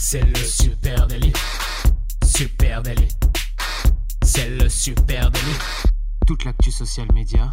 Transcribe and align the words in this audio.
C'est 0.00 0.22
le 0.22 0.36
super 0.36 1.08
délit. 1.08 1.32
Super 2.24 2.82
délit. 2.84 3.08
C'est 4.22 4.48
le 4.48 4.68
super 4.68 5.28
délit. 5.28 5.58
Toute 6.24 6.44
l'actu 6.44 6.70
social 6.70 7.08
média 7.12 7.52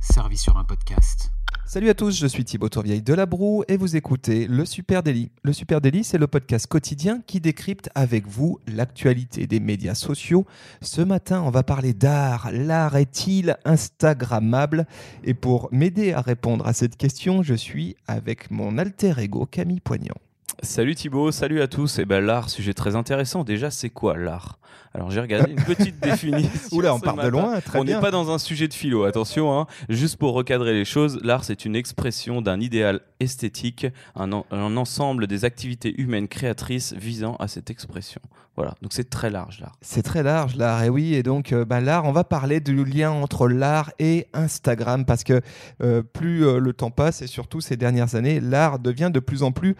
servie 0.00 0.36
sur 0.36 0.56
un 0.56 0.64
podcast. 0.64 1.30
Salut 1.64 1.88
à 1.88 1.94
tous, 1.94 2.18
je 2.18 2.26
suis 2.26 2.44
Thibaut 2.44 2.68
Tourvieille 2.68 3.02
de 3.02 3.14
La 3.14 3.24
Broue 3.24 3.62
et 3.68 3.76
vous 3.76 3.94
écoutez 3.94 4.48
Le 4.48 4.64
Super 4.64 5.04
Daily. 5.04 5.30
Le 5.44 5.52
Super 5.52 5.80
Daily, 5.80 6.02
c'est 6.02 6.18
le 6.18 6.26
podcast 6.26 6.66
quotidien 6.66 7.22
qui 7.24 7.40
décrypte 7.40 7.88
avec 7.94 8.26
vous 8.26 8.58
l'actualité 8.66 9.46
des 9.46 9.60
médias 9.60 9.94
sociaux. 9.94 10.44
Ce 10.82 11.02
matin, 11.02 11.40
on 11.42 11.50
va 11.50 11.62
parler 11.62 11.94
d'art. 11.94 12.50
L'art 12.52 12.96
est-il 12.96 13.56
Instagrammable? 13.64 14.88
Et 15.22 15.34
pour 15.34 15.68
m'aider 15.70 16.12
à 16.12 16.20
répondre 16.20 16.66
à 16.66 16.72
cette 16.72 16.96
question, 16.96 17.44
je 17.44 17.54
suis 17.54 17.94
avec 18.08 18.50
mon 18.50 18.76
alter 18.76 19.14
ego 19.18 19.46
Camille 19.46 19.80
Poignant. 19.80 20.16
Salut 20.62 20.94
Thibaut, 20.94 21.32
salut 21.32 21.60
à 21.60 21.68
tous. 21.68 21.98
Et 21.98 22.02
eh 22.02 22.04
ben 22.06 22.24
l'art, 22.24 22.48
sujet 22.48 22.72
très 22.72 22.96
intéressant. 22.96 23.44
Déjà, 23.44 23.70
c'est 23.70 23.90
quoi 23.90 24.16
l'art? 24.16 24.58
Alors 24.94 25.10
j'ai 25.10 25.20
regardé 25.20 25.52
une 25.52 25.62
petite 25.62 26.00
définition. 26.02 26.50
Oula, 26.72 26.94
on 26.94 27.00
part 27.00 27.16
de 27.16 27.28
loin. 27.28 27.60
Très 27.60 27.78
on 27.78 27.84
n'est 27.84 28.00
pas 28.00 28.10
dans 28.10 28.30
un 28.30 28.38
sujet 28.38 28.66
de 28.66 28.72
philo, 28.72 29.04
attention. 29.04 29.58
Hein. 29.58 29.66
Juste 29.90 30.16
pour 30.16 30.32
recadrer 30.32 30.72
les 30.72 30.86
choses, 30.86 31.20
l'art 31.22 31.44
c'est 31.44 31.66
une 31.66 31.76
expression 31.76 32.40
d'un 32.40 32.60
idéal 32.60 33.00
esthétique, 33.20 33.86
un, 34.14 34.32
un, 34.32 34.76
ensemble 34.76 35.26
des 35.26 35.44
activités 35.44 35.94
humaines 36.00 36.28
créatrices 36.28 36.94
visant 36.94 37.36
à 37.36 37.48
cette 37.48 37.68
expression. 37.68 38.22
Voilà, 38.56 38.74
donc 38.80 38.94
c'est 38.94 39.10
très 39.10 39.28
large 39.28 39.60
l'art. 39.60 39.76
C'est 39.82 40.02
très 40.02 40.22
large 40.22 40.56
l'art, 40.56 40.82
et 40.82 40.88
oui, 40.88 41.14
et 41.14 41.22
donc 41.22 41.52
euh, 41.52 41.66
bah, 41.66 41.82
l'art, 41.82 42.06
on 42.06 42.12
va 42.12 42.24
parler 42.24 42.60
du 42.60 42.86
lien 42.86 43.10
entre 43.10 43.48
l'art 43.48 43.92
et 43.98 44.28
Instagram, 44.32 45.04
parce 45.04 45.24
que 45.24 45.42
euh, 45.82 46.02
plus 46.02 46.46
euh, 46.46 46.58
le 46.58 46.72
temps 46.72 46.90
passe, 46.90 47.20
et 47.20 47.26
surtout 47.26 47.60
ces 47.60 47.76
dernières 47.76 48.14
années, 48.14 48.40
l'art 48.40 48.78
devient 48.78 49.10
de 49.12 49.20
plus 49.20 49.42
en 49.42 49.52
plus 49.52 49.76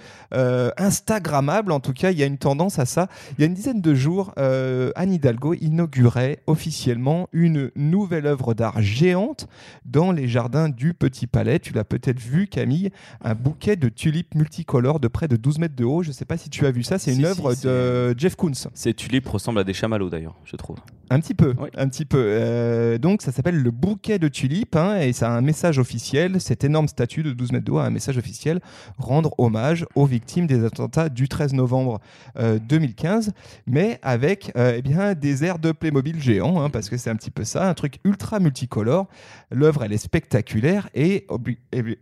Instagrammable, 0.76 1.72
en 1.72 1.80
tout 1.80 1.92
cas, 1.92 2.10
il 2.10 2.18
y 2.18 2.22
a 2.22 2.26
une 2.26 2.38
tendance 2.38 2.78
à 2.78 2.86
ça. 2.86 3.08
Il 3.38 3.40
y 3.40 3.44
a 3.44 3.46
une 3.46 3.54
dizaine 3.54 3.80
de 3.80 3.94
jours, 3.94 4.32
Anne 4.36 5.12
Hidalgo 5.12 5.54
inaugurait 5.54 6.40
officiellement 6.46 7.28
une 7.32 7.70
nouvelle 7.76 8.26
œuvre 8.26 8.54
d'art 8.54 8.80
géante 8.80 9.48
dans 9.84 10.12
les 10.12 10.28
jardins 10.28 10.68
du 10.68 10.94
Petit 10.94 11.26
Palais. 11.26 11.58
Tu 11.58 11.72
l'as 11.72 11.84
peut-être 11.84 12.20
vu, 12.20 12.46
Camille, 12.46 12.90
un 13.22 13.34
bouquet 13.34 13.76
de 13.76 13.88
tulipes 13.88 14.34
multicolores 14.34 15.00
de 15.00 15.08
près 15.08 15.28
de 15.28 15.36
12 15.36 15.58
mètres 15.58 15.76
de 15.76 15.84
haut. 15.84 16.02
Je 16.02 16.08
ne 16.08 16.14
sais 16.14 16.24
pas 16.24 16.36
si 16.36 16.50
tu 16.50 16.66
as 16.66 16.70
vu 16.70 16.82
ça, 16.82 16.98
c'est 16.98 17.14
une 17.14 17.24
œuvre 17.24 17.54
de 17.54 18.14
Jeff 18.18 18.36
Koons. 18.36 18.52
Ces 18.74 18.94
tulipes 18.94 19.28
ressemblent 19.28 19.58
à 19.58 19.64
des 19.64 19.74
chamallows 19.74 20.10
d'ailleurs, 20.10 20.36
je 20.44 20.56
trouve. 20.56 20.76
Un 21.08 21.20
petit 21.20 21.34
peu, 21.34 21.54
un 21.76 21.88
petit 21.88 22.04
peu. 22.04 22.18
Euh, 22.20 22.98
donc 22.98 23.22
ça 23.22 23.30
s'appelle 23.30 23.56
le 23.56 23.70
bouquet 23.70 24.18
de 24.18 24.26
tulipes 24.26 24.74
hein, 24.74 24.98
et 24.98 25.12
ça 25.12 25.28
a 25.28 25.36
un 25.36 25.40
message 25.40 25.78
officiel. 25.78 26.40
Cette 26.40 26.64
énorme 26.64 26.88
statue 26.88 27.22
de 27.22 27.32
12 27.32 27.52
mètres 27.52 27.64
de 27.64 27.70
haut 27.70 27.78
a 27.78 27.84
un 27.84 27.90
message 27.90 28.18
officiel 28.18 28.60
rendre 28.98 29.32
hommage 29.38 29.86
aux 29.94 30.06
victimes 30.06 30.46
des 30.46 30.55
attentats 30.64 31.08
du 31.08 31.28
13 31.28 31.54
novembre 31.54 32.00
2015, 32.36 33.28
euh, 33.28 33.32
mais 33.66 33.98
avec 34.02 34.52
euh, 34.56 34.74
eh 34.76 34.82
bien 34.82 35.14
des 35.14 35.44
airs 35.44 35.58
de 35.58 35.72
Playmobil 35.72 36.20
géant, 36.20 36.60
hein, 36.60 36.70
parce 36.70 36.88
que 36.88 36.96
c'est 36.96 37.10
un 37.10 37.16
petit 37.16 37.30
peu 37.30 37.44
ça, 37.44 37.68
un 37.68 37.74
truc 37.74 37.98
ultra 38.04 38.40
multicolore. 38.40 39.06
L'œuvre 39.50 39.84
elle 39.84 39.92
est 39.92 39.98
spectaculaire 39.98 40.88
et 40.94 41.26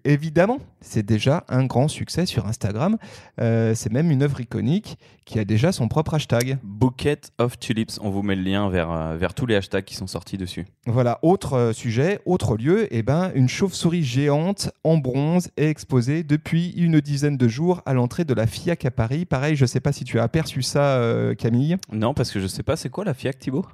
évidemment 0.05 0.59
c'est 0.81 1.05
déjà 1.05 1.45
un 1.49 1.65
grand 1.65 1.89
succès 1.89 2.27
sur 2.27 2.47
Instagram. 2.47 2.97
c'est 3.39 3.93
même 3.93 4.11
une 4.11 4.23
œuvre 4.23 4.41
iconique 4.41 4.99
qui 5.25 5.39
a 5.39 5.45
déjà 5.45 5.73
son 5.73 5.89
propre 5.89 6.15
hashtag. 6.15 6.59
Bouquet 6.63 7.21
of 7.39 7.59
Tulips. 7.59 7.99
On 8.01 8.11
vous 8.11 8.23
met 8.23 8.37
le 8.37 8.43
lien 8.43 8.69
vers, 8.69 8.91
euh, 8.91 9.17
vers 9.17 9.35
tous 9.35 9.47
les 9.47 9.57
hashtags 9.57 9.85
qui 9.85 9.95
sont 9.95 10.07
sortis 10.07 10.37
dessus. 10.37 10.67
Voilà, 10.87 11.19
autre 11.23 11.55
euh, 11.55 11.73
sujet, 11.73 12.21
autre 12.27 12.57
lieu, 12.57 12.85
et 12.93 12.99
eh 12.99 13.03
ben, 13.03 13.33
une 13.35 13.49
chauve-souris 13.49 14.03
géante 14.03 14.71
en 14.85 14.99
bronze 14.99 15.51
est 15.57 15.69
exposée 15.69 16.23
depuis 16.23 16.71
une 16.71 17.01
dizaine 17.01 17.37
de 17.37 17.49
jours 17.49 17.83
à 17.87 17.95
l'entrée 17.95 18.25
de 18.25 18.35
la 18.35 18.44
FIAC 18.47 18.85
à 18.85 18.91
Paris. 18.91 19.25
Pareil, 19.25 19.57
je 19.57 19.65
ne 19.65 19.69
sais 19.69 19.81
pas 19.81 19.93
si 19.93 20.05
tu 20.05 20.19
as 20.19 20.23
aperçu 20.23 20.63
ça, 20.63 20.97
euh, 20.97 21.35
Camille. 21.35 21.77
Non, 21.93 22.15
parce 22.15 22.31
que 22.31 22.39
je 22.39 22.45
ne 22.45 22.49
sais 22.49 22.63
pas, 22.63 22.77
c'est 22.77 22.91
quoi 22.91 23.05
la 23.05 23.15
FIAC, 23.15 23.39
Thibaut? 23.39 23.67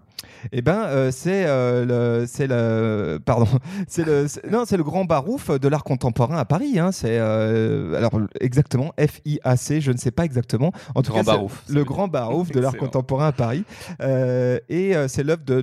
Eh 0.52 0.60
ben, 0.60 1.10
c'est 1.10 1.46
le, 1.46 2.24
c'est 2.26 2.46
le, 2.46 3.18
pardon, 3.24 3.46
c'est 3.88 4.04
le, 4.04 4.26
non, 4.50 4.64
c'est 4.66 4.76
le 4.76 4.84
grand 4.84 5.06
barouf 5.06 5.50
de 5.50 5.68
l'art 5.68 5.82
contemporain 5.82 6.36
à 6.36 6.44
Paris. 6.44 6.78
Hein. 6.78 6.92
C'est 6.92 7.16
alors 7.18 8.12
exactement 8.38 8.92
F 8.98 9.20
I 9.24 9.38
A 9.44 9.56
C, 9.56 9.80
je 9.80 9.92
ne 9.92 9.96
sais 9.96 10.10
pas 10.10 10.26
exactement. 10.26 10.72
En 10.94 11.02
tout 11.02 11.12
cas, 11.12 11.22
le 11.68 11.84
grand 11.84 12.08
barouf 12.08 12.50
de 12.50 12.60
l'art 12.60 12.76
contemporain 12.76 13.28
à 13.28 13.32
Paris. 13.32 13.64
Euh, 14.00 14.58
et 14.68 14.96
euh, 14.96 15.08
c'est 15.08 15.22
l'œuvre 15.22 15.42
de 15.44 15.62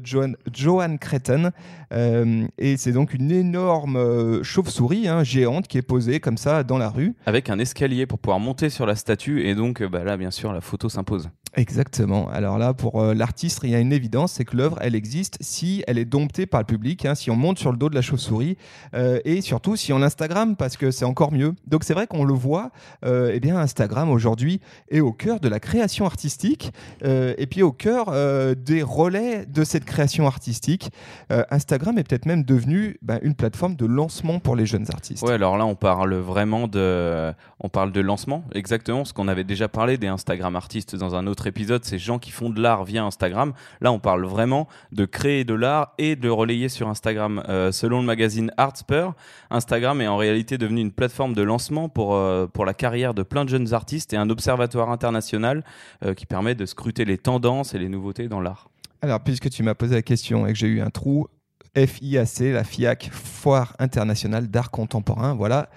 Cretton. 0.97 1.51
Euh, 1.93 2.45
et 2.57 2.75
c'est 2.75 2.91
donc 2.91 3.13
une 3.13 3.31
énorme 3.31 4.43
chauve-souris 4.43 5.07
hein, 5.07 5.23
géante 5.23 5.67
qui 5.67 5.77
est 5.77 5.83
posée 5.83 6.19
comme 6.19 6.37
ça 6.37 6.63
dans 6.63 6.77
la 6.77 6.89
rue. 6.89 7.15
Avec 7.25 7.49
un 7.49 7.59
escalier 7.59 8.05
pour 8.05 8.19
pouvoir 8.19 8.39
monter 8.39 8.69
sur 8.69 8.85
la 8.87 8.95
statue. 8.95 9.45
Et 9.47 9.55
donc 9.55 9.83
bah, 9.83 10.03
là, 10.03 10.17
bien 10.17 10.31
sûr, 10.31 10.51
la 10.53 10.61
photo 10.61 10.89
s'impose. 10.89 11.29
Exactement. 11.55 12.29
Alors 12.29 12.57
là, 12.57 12.73
pour 12.73 13.01
l'artiste, 13.01 13.61
il 13.63 13.71
y 13.71 13.75
a 13.75 13.79
une 13.79 13.93
évidence, 13.93 14.33
c'est 14.33 14.45
que 14.45 14.55
l'œuvre, 14.55 14.77
elle 14.81 14.95
existe 14.95 15.37
si 15.41 15.83
elle 15.87 15.97
est 15.97 16.05
domptée 16.05 16.45
par 16.45 16.61
le 16.61 16.65
public, 16.65 17.05
hein, 17.05 17.15
si 17.15 17.31
on 17.31 17.35
monte 17.35 17.57
sur 17.57 17.71
le 17.71 17.77
dos 17.77 17.89
de 17.89 17.95
la 17.95 18.01
chauve-souris, 18.01 18.57
et 18.93 19.41
surtout 19.41 19.75
si 19.75 19.91
on 19.91 19.97
l'Instagram, 19.97 20.55
parce 20.55 20.77
que 20.77 20.91
c'est 20.91 21.05
encore 21.05 21.31
mieux. 21.31 21.55
Donc 21.65 21.83
c'est 21.83 21.95
vrai 21.95 22.05
qu'on 22.05 22.25
le 22.25 22.33
voit, 22.33 22.71
eh 23.03 23.39
bien 23.39 23.57
Instagram 23.57 24.09
aujourd'hui 24.09 24.61
est 24.89 24.99
au 24.99 25.13
cœur 25.13 25.39
de 25.39 25.47
la 25.47 25.59
création 25.59 26.05
artistique 26.05 26.71
euh, 27.03 27.33
et 27.37 27.47
puis 27.47 27.61
au 27.61 27.71
cœur 27.71 28.07
euh, 28.09 28.55
des 28.55 28.81
relais 28.81 29.45
de 29.45 29.63
cette 29.63 29.85
création 29.85 30.27
artistique. 30.27 30.91
Euh, 31.31 31.43
Instagram 31.49 31.97
est 31.97 32.03
peut-être 32.03 32.25
même 32.25 32.43
devenu 32.43 32.97
bah, 33.01 33.19
une 33.21 33.35
plateforme 33.35 33.75
de 33.75 33.85
lancement 33.85 34.39
pour 34.39 34.55
les 34.55 34.65
jeunes 34.65 34.87
artistes. 34.93 35.23
Ouais, 35.23 35.33
alors 35.33 35.57
là 35.57 35.65
on 35.65 35.75
parle 35.75 36.15
vraiment 36.15 36.67
de, 36.67 37.33
on 37.59 37.69
parle 37.69 37.91
de 37.91 38.01
lancement, 38.01 38.43
exactement 38.53 38.76
ce 38.85 39.13
qu'on 39.13 39.27
avait 39.27 39.43
déjà 39.43 39.67
parlé 39.67 39.97
des 39.97 40.07
Instagram 40.07 40.55
artistes 40.55 40.95
dans 40.95 41.15
un 41.15 41.27
autre 41.27 41.47
épisode, 41.47 41.83
ces 41.83 41.97
gens 41.97 42.19
qui 42.19 42.31
font 42.31 42.49
de 42.49 42.61
l'art 42.61 42.83
via 42.83 43.03
Instagram. 43.03 43.53
Là 43.81 43.91
on 43.91 43.99
parle 43.99 44.25
vraiment 44.25 44.67
de 44.91 45.05
créer 45.05 45.43
de 45.43 45.53
l'art 45.53 45.93
et 45.97 46.15
de 46.15 46.29
relayer 46.29 46.69
sur 46.69 46.87
Instagram. 46.87 47.43
selon 47.71 47.99
le 47.99 48.05
magazine 48.05 48.51
Artspur, 48.57 49.13
Instagram 49.49 50.01
est 50.01 50.07
en 50.07 50.17
réalité 50.17 50.57
devenu 50.57 50.81
une 50.81 50.91
plateforme 50.91 51.33
de 51.33 51.41
lancement 51.41 51.89
pour, 51.89 52.19
pour 52.53 52.65
la 52.65 52.73
carrière 52.73 53.13
de 53.13 53.23
plein 53.23 53.45
de 53.45 53.49
jeunes 53.49 53.73
artistes 53.73 54.13
et 54.13 54.17
un 54.17 54.29
observatoire 54.29 54.89
international 54.89 55.63
euh, 56.03 56.13
qui 56.13 56.25
permet 56.25 56.55
de 56.55 56.65
scruter 56.65 57.05
les 57.05 57.17
tendances 57.17 57.73
et 57.73 57.79
les 57.79 57.89
nouveautés 57.89 58.27
dans 58.27 58.41
l'art. 58.41 58.69
Alors, 59.01 59.19
puisque 59.21 59.49
tu 59.49 59.63
m'as 59.63 59.75
posé 59.75 59.95
la 59.95 60.01
question 60.01 60.47
et 60.47 60.53
que 60.53 60.57
j'ai 60.57 60.67
eu 60.67 60.81
un 60.81 60.89
trou, 60.89 61.27
FIAC, 61.75 62.39
la 62.53 62.63
FIAC, 62.63 63.09
Foire 63.11 63.75
internationale 63.79 64.47
d'art 64.47 64.71
contemporain, 64.71 65.35
voilà, 65.35 65.69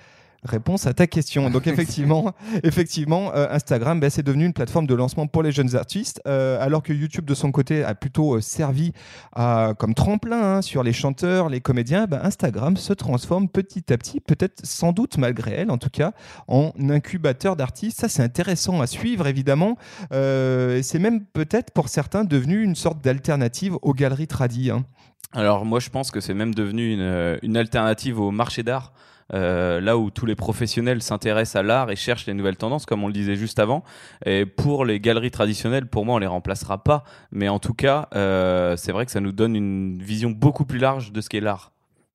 réponse 0.44 0.86
à 0.86 0.94
ta 0.94 1.06
question. 1.06 1.50
Donc 1.50 1.66
effectivement, 1.66 2.32
effectivement 2.62 3.32
euh, 3.34 3.48
Instagram, 3.50 4.00
bah, 4.00 4.10
c'est 4.10 4.22
devenu 4.22 4.46
une 4.46 4.52
plateforme 4.52 4.86
de 4.86 4.94
lancement 4.94 5.26
pour 5.26 5.42
les 5.42 5.52
jeunes 5.52 5.76
artistes, 5.76 6.20
euh, 6.26 6.58
alors 6.60 6.82
que 6.82 6.92
YouTube 6.92 7.24
de 7.24 7.34
son 7.34 7.52
côté 7.52 7.84
a 7.84 7.94
plutôt 7.94 8.36
euh, 8.36 8.40
servi 8.40 8.92
à, 9.34 9.74
comme 9.78 9.94
tremplin 9.94 10.56
hein, 10.56 10.62
sur 10.62 10.82
les 10.82 10.92
chanteurs, 10.92 11.48
les 11.48 11.60
comédiens. 11.60 12.06
Bah, 12.06 12.20
Instagram 12.24 12.76
se 12.76 12.92
transforme 12.92 13.48
petit 13.48 13.92
à 13.92 13.98
petit, 13.98 14.20
peut-être 14.20 14.60
sans 14.64 14.92
doute 14.92 15.18
malgré 15.18 15.52
elle, 15.52 15.70
en 15.70 15.78
tout 15.78 15.90
cas, 15.90 16.12
en 16.48 16.72
incubateur 16.88 17.56
d'artistes. 17.56 18.00
Ça, 18.00 18.08
c'est 18.08 18.22
intéressant 18.22 18.80
à 18.80 18.86
suivre 18.86 19.26
évidemment. 19.26 19.76
c'est 20.10 20.98
même 20.98 21.24
peut-être 21.24 21.72
pour 21.72 21.88
certains 21.88 22.24
devenu 22.24 22.62
une 22.62 22.74
sorte 22.74 23.02
d'alternative 23.02 23.76
aux 23.82 23.94
galeries 23.94 24.26
tradies. 24.26 24.70
Hein. 24.70 24.84
Alors 25.32 25.64
moi, 25.64 25.80
je 25.80 25.90
pense 25.90 26.10
que 26.10 26.20
c'est 26.20 26.34
même 26.34 26.54
devenu 26.54 26.92
une, 26.92 27.38
une 27.42 27.56
alternative 27.56 28.18
au 28.18 28.30
marché 28.30 28.62
d'art. 28.62 28.92
Euh, 29.34 29.80
là 29.80 29.96
où 29.96 30.10
tous 30.10 30.26
les 30.26 30.34
professionnels 30.34 31.02
s'intéressent 31.02 31.56
à 31.56 31.62
l'art 31.62 31.90
et 31.90 31.96
cherchent 31.96 32.26
les 32.26 32.34
nouvelles 32.34 32.56
tendances, 32.56 32.86
comme 32.86 33.04
on 33.04 33.06
le 33.06 33.12
disait 33.12 33.36
juste 33.36 33.58
avant. 33.58 33.84
Et 34.26 34.46
pour 34.46 34.84
les 34.84 35.00
galeries 35.00 35.30
traditionnelles, 35.30 35.86
pour 35.86 36.04
moi, 36.04 36.16
on 36.16 36.18
les 36.18 36.26
remplacera 36.26 36.82
pas. 36.82 37.04
Mais 37.30 37.48
en 37.48 37.58
tout 37.58 37.74
cas, 37.74 38.08
euh, 38.14 38.76
c'est 38.76 38.92
vrai 38.92 39.06
que 39.06 39.12
ça 39.12 39.20
nous 39.20 39.32
donne 39.32 39.56
une 39.56 40.02
vision 40.02 40.30
beaucoup 40.30 40.64
plus 40.64 40.78
large 40.78 41.12
de 41.12 41.20
ce 41.20 41.28
qu'est 41.28 41.40
l'art. 41.40 41.72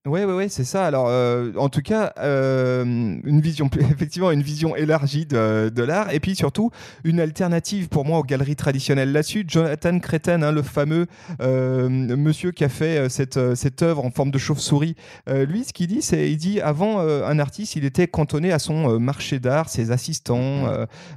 Oui, 0.08 0.24
oui, 0.24 0.34
oui, 0.34 0.46
c'est 0.50 0.66
ça. 0.66 0.86
Alors, 0.86 1.08
euh, 1.10 1.52
en 1.58 1.68
tout 1.68 1.82
cas, 1.82 2.14
euh, 2.20 2.84
une 2.86 3.42
vision, 3.42 3.68
effectivement, 3.80 4.30
une 4.30 4.44
vision 4.44 4.76
élargie 4.76 5.26
de, 5.26 5.72
de 5.74 5.84
l'art, 5.84 6.14
et 6.14 6.20
puis 6.20 6.36
surtout 6.36 6.70
une 7.04 7.20
alternative 7.20 7.90
pour 7.90 8.06
moi 8.06 8.20
aux 8.20 8.24
galeries 8.24 8.56
traditionnelles. 8.56 9.12
Là-dessus, 9.12 9.46
Jonathan 9.48 9.98
Cretton, 9.98 10.44
hein, 10.44 10.52
le 10.52 10.62
fameux 10.62 11.08
euh, 11.42 11.90
monsieur 11.90 12.52
qui 12.52 12.64
a 12.64 12.70
fait 12.70 13.10
cette, 13.10 13.56
cette 13.56 13.82
œuvre 13.82 14.06
en 14.06 14.12
forme 14.12 14.30
de 14.30 14.38
chauve-souris, 14.38 14.96
lui, 15.28 15.64
ce 15.64 15.74
qu'il 15.74 15.88
dit, 15.88 16.04
c'est, 16.04 16.32
il 16.32 16.38
dit, 16.38 16.62
avant 16.62 17.00
un 17.00 17.40
artiste, 17.40 17.76
il 17.76 17.86
était 17.86 18.08
cantonné 18.08 18.52
à 18.52 18.60
son 18.60 19.00
marché 19.00 19.40
d'art, 19.40 19.70
ses 19.70 19.92
assistants, 19.92 20.68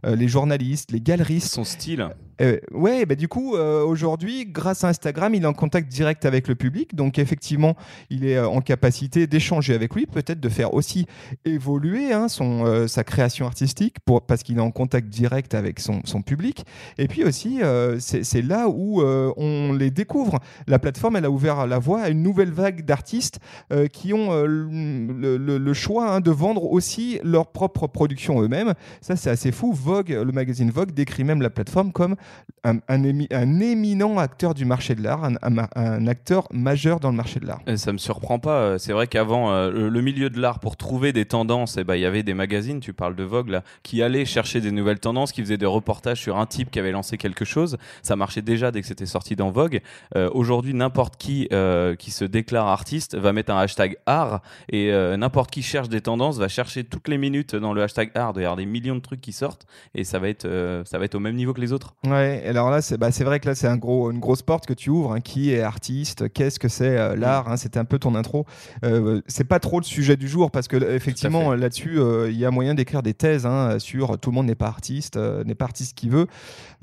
les 0.05 0.29
journalistes, 0.29 0.93
les 0.93 1.00
galeristes. 1.00 1.52
Son 1.52 1.64
style 1.64 2.08
Euh, 2.40 2.58
ouais, 2.73 3.05
bah, 3.06 3.14
du 3.14 3.29
coup, 3.29 3.56
euh, 3.56 3.82
aujourd'hui, 3.85 4.46
grâce 4.46 4.85
à 4.85 4.88
Instagram, 4.88 5.35
il 5.35 5.43
est 5.43 5.46
en 5.46 5.52
contact 5.52 5.88
direct 5.88 6.25
avec 6.25 6.49
le 6.49 6.55
public. 6.55 6.94
Donc, 6.94 7.19
effectivement, 7.19 7.76
il 8.11 8.25
est 8.25 8.37
euh, 8.37 8.49
en 8.49 8.61
capacité 8.61 9.26
d'échanger 9.26 9.75
avec 9.75 9.94
lui, 9.94 10.06
peut-être 10.06 10.40
de 10.40 10.49
faire 10.49 10.75
aussi 10.75 11.06
évoluer 11.44 12.12
hein, 12.12 12.29
son, 12.29 12.64
euh, 12.64 12.87
sa 12.87 13.05
création 13.05 13.46
artistique 13.46 13.96
pour, 14.05 14.23
parce 14.23 14.43
qu'il 14.43 14.58
est 14.58 14.61
en 14.62 14.70
contact 14.70 15.08
direct 15.08 15.55
avec 15.55 15.81
son, 15.81 16.00
son 16.05 16.23
public. 16.23 16.64
Et 16.96 17.08
puis 17.08 17.25
aussi, 17.25 17.61
euh, 17.62 17.99
c'est 17.99 18.43
là 18.43 18.69
où 18.69 19.02
euh, 19.02 19.32
on 19.37 19.73
les 19.73 19.90
découvre. 19.90 20.38
La 20.67 20.79
plateforme, 20.79 21.17
elle 21.17 21.25
a 21.25 21.31
ouvert 21.31 21.67
la 21.67 21.79
voie 21.79 22.02
à 22.02 22.08
une 22.08 22.23
nouvelle 22.23 22.52
vague 22.52 22.85
d'artistes 22.85 23.40
qui 23.93 24.12
ont 24.12 24.32
le, 24.44 25.37
le- 25.37 25.58
le 25.58 25.75
choix 25.75 26.11
hein, 26.11 26.20
de 26.20 26.31
vendre 26.31 26.64
aussi 26.64 27.19
leur 27.25 27.52
propre 27.52 27.87
production 27.87 28.40
eux-mêmes. 28.43 28.75
Ça, 29.00 29.17
c'est 29.17 29.31
assez 29.31 29.52
fou. 29.52 29.73
Vogue, 29.73 30.11
le 30.11 30.32
magazine 30.32 30.70
Vogue 30.70 30.93
décrit 30.93 31.25
même 31.25 31.43
la 31.43 31.50
plateforme 31.50 31.93
comme 31.93 32.17
un, 32.64 32.78
un 32.88 33.02
émi- 33.02 33.28
un 33.32 33.60
éminent 33.60 34.19
acteur 34.19 34.52
du 34.54 34.64
marché 34.64 34.94
de 34.94 35.02
l'art, 35.02 35.25
un, 35.25 35.34
un- 35.76 36.06
acteur 36.08 36.48
majeur 36.52 36.98
dans 37.00 37.10
le 37.10 37.16
marché 37.16 37.38
de 37.40 37.46
l'art. 37.46 37.60
Euh, 37.69 37.76
Ça 37.76 37.92
me 37.92 37.98
surprend 37.98 38.38
pas. 38.38 38.58
Euh, 38.60 38.78
C'est 38.78 38.92
vrai 38.92 39.06
qu'avant, 39.06 39.52
euh, 39.52 39.70
le, 39.70 39.88
le 39.88 40.00
milieu 40.02 40.28
de 40.30 40.40
l'art, 40.40 40.58
pour 40.58 40.76
trouver 40.76 41.12
des 41.12 41.25
tendances, 41.25 41.76
eh 41.76 41.84
ben, 41.84 41.94
il 41.94 42.00
y 42.00 42.04
avait 42.04 42.22
des 42.22 42.34
magazines, 42.34 42.80
tu 42.80 42.92
parles 42.92 43.14
de 43.14 43.22
Vogue, 43.25 43.48
là, 43.50 43.62
qui 43.82 44.02
allaient 44.02 44.25
chercher 44.25 44.60
des 44.60 44.70
nouvelles 44.72 44.98
tendances, 44.98 45.30
qui 45.32 45.40
faisaient 45.42 45.56
des 45.56 45.66
reportages 45.66 46.20
sur 46.20 46.38
un 46.38 46.46
type 46.46 46.70
qui 46.70 46.78
avait 46.78 46.90
lancé 46.92 47.16
quelque 47.16 47.44
chose. 47.44 47.76
Ça 48.02 48.16
marchait 48.16 48.42
déjà 48.42 48.70
dès 48.70 48.80
que 48.80 48.86
c'était 48.86 49.06
sorti 49.06 49.36
dans 49.36 49.50
Vogue. 49.50 49.80
Euh, 50.16 50.28
Aujourd'hui, 50.32 50.75
n'importe 50.75 51.16
qui 51.16 51.48
euh, 51.52 51.94
qui 51.94 52.10
se 52.10 52.25
déclare 52.25 52.66
artiste 52.66 53.16
va 53.16 53.32
mettre 53.32 53.52
un 53.52 53.58
hashtag 53.58 53.96
art 54.06 54.40
et 54.70 54.90
n'importe 55.16 55.50
qui 55.50 55.62
cherche 55.62 55.88
des 55.88 56.00
tendances 56.00 56.38
va 56.38 56.48
chercher 56.48 56.84
toutes 56.84 57.08
les 57.08 57.19
minutes 57.19 57.54
dans 57.56 57.72
le 57.72 57.82
hashtag 57.82 58.10
art. 58.14 58.32
Il 58.36 58.40
y 58.42 58.44
avoir 58.44 58.56
des 58.56 58.66
millions 58.66 58.94
de 58.96 59.00
trucs 59.00 59.20
qui 59.20 59.32
sortent 59.32 59.66
et 59.94 60.04
ça 60.04 60.19
va 60.19 60.28
être, 60.28 60.46
ça 60.84 60.98
va 60.98 61.04
être 61.04 61.14
au 61.14 61.20
même 61.20 61.34
niveau 61.36 61.52
que 61.52 61.60
les 61.60 61.72
autres. 61.72 61.94
Ouais, 62.06 62.18
et 62.23 62.47
alors 62.49 62.70
là, 62.70 62.81
c'est 62.82 62.97
bah, 62.99 63.11
c'est 63.11 63.25
vrai 63.25 63.41
que 63.41 63.49
là, 63.49 63.55
c'est 63.55 63.67
un 63.67 63.76
gros, 63.76 64.11
une 64.11 64.20
grosse 64.20 64.43
porte 64.43 64.67
que 64.67 64.73
tu 64.75 64.91
ouvres. 64.91 65.12
hein. 65.12 65.20
Qui 65.20 65.53
est 65.53 65.61
artiste 65.61 66.32
Qu'est-ce 66.32 66.59
que 66.59 66.69
c'est 66.69 66.97
euh, 66.97 67.17
l'art 67.17 67.49
hein 67.50 67.56
C'était 67.56 67.79
un 67.79 67.85
peu 67.85 67.99
ton 67.99 68.15
intro. 68.15 68.47
Euh, 68.85 69.20
c'est 69.26 69.44
pas 69.44 69.59
trop 69.61 69.79
le 69.81 69.85
sujet 69.85 70.17
du 70.17 70.29
jour 70.29 70.50
parce 70.50 70.69
que 70.69 70.76
euh, 70.76 70.94
effectivement, 70.94 71.55
là-dessus, 71.55 71.99
euh, 71.99 72.31
il 72.31 72.38
y 72.38 72.44
a 72.44 72.50
moyen 72.50 72.75
d'écrire 72.75 73.03
des 73.03 73.15
thèses 73.15 73.47
hein, 73.47 73.79
sur 73.79 74.19
tout 74.19 74.31
le 74.31 74.35
monde 74.35 74.47
n'est 74.47 74.55
pas 74.55 74.67
artiste, 74.69 75.17
euh, 75.17 75.44
n'est 75.44 75.55
pas 75.55 75.65
artiste 75.67 75.97
qui 75.97 76.09
veut. 76.09 76.26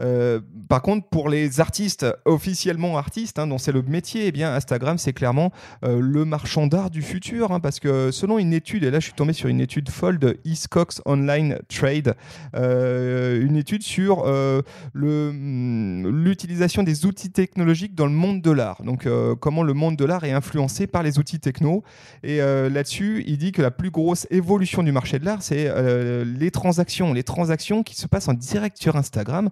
Euh, 0.01 0.39
par 0.67 0.81
contre, 0.81 1.07
pour 1.07 1.29
les 1.29 1.59
artistes 1.59 2.05
officiellement 2.25 2.97
artistes, 2.97 3.39
hein, 3.39 3.47
dont 3.47 3.57
c'est 3.57 3.71
le 3.71 3.81
métier, 3.81 4.27
eh 4.27 4.31
bien 4.31 4.53
Instagram, 4.53 4.97
c'est 4.97 5.13
clairement 5.13 5.51
euh, 5.83 5.99
le 6.01 6.25
marchand 6.25 6.67
d'art 6.67 6.89
du 6.89 7.01
futur, 7.01 7.51
hein, 7.51 7.59
parce 7.59 7.79
que 7.79 8.11
selon 8.11 8.39
une 8.39 8.53
étude, 8.53 8.83
et 8.83 8.91
là, 8.91 8.99
je 8.99 9.05
suis 9.05 9.13
tombé 9.13 9.33
sur 9.33 9.49
une 9.49 9.61
étude 9.61 9.89
folle 9.89 10.19
de 10.19 10.39
Eastcox 10.45 11.01
Online 11.05 11.59
Trade, 11.69 12.15
euh, 12.55 13.45
une 13.45 13.55
étude 13.55 13.83
sur 13.83 14.23
euh, 14.25 14.61
hum, 14.95 16.07
l'utilisation 16.23 16.83
des 16.83 17.05
outils 17.05 17.31
technologiques 17.31 17.95
dans 17.95 18.05
le 18.05 18.11
monde 18.11 18.41
de 18.41 18.51
l'art. 18.51 18.83
Donc, 18.83 19.05
euh, 19.05 19.35
comment 19.35 19.63
le 19.63 19.73
monde 19.73 19.95
de 19.95 20.05
l'art 20.05 20.23
est 20.23 20.31
influencé 20.31 20.87
par 20.87 21.03
les 21.03 21.19
outils 21.19 21.39
techno. 21.39 21.83
Et 22.23 22.41
euh, 22.41 22.69
là-dessus, 22.69 23.23
il 23.27 23.37
dit 23.37 23.51
que 23.51 23.61
la 23.61 23.71
plus 23.71 23.91
grosse 23.91 24.27
évolution 24.31 24.83
du 24.83 24.91
marché 24.91 25.19
de 25.19 25.25
l'art, 25.25 25.41
c'est 25.41 25.67
euh, 25.67 26.23
les 26.25 26.51
transactions. 26.51 27.13
Les 27.13 27.23
transactions 27.23 27.83
qui 27.83 27.95
se 27.95 28.07
passent 28.07 28.27
en 28.27 28.33
direct 28.33 28.77
sur 28.77 28.95
Instagram. 28.95 29.49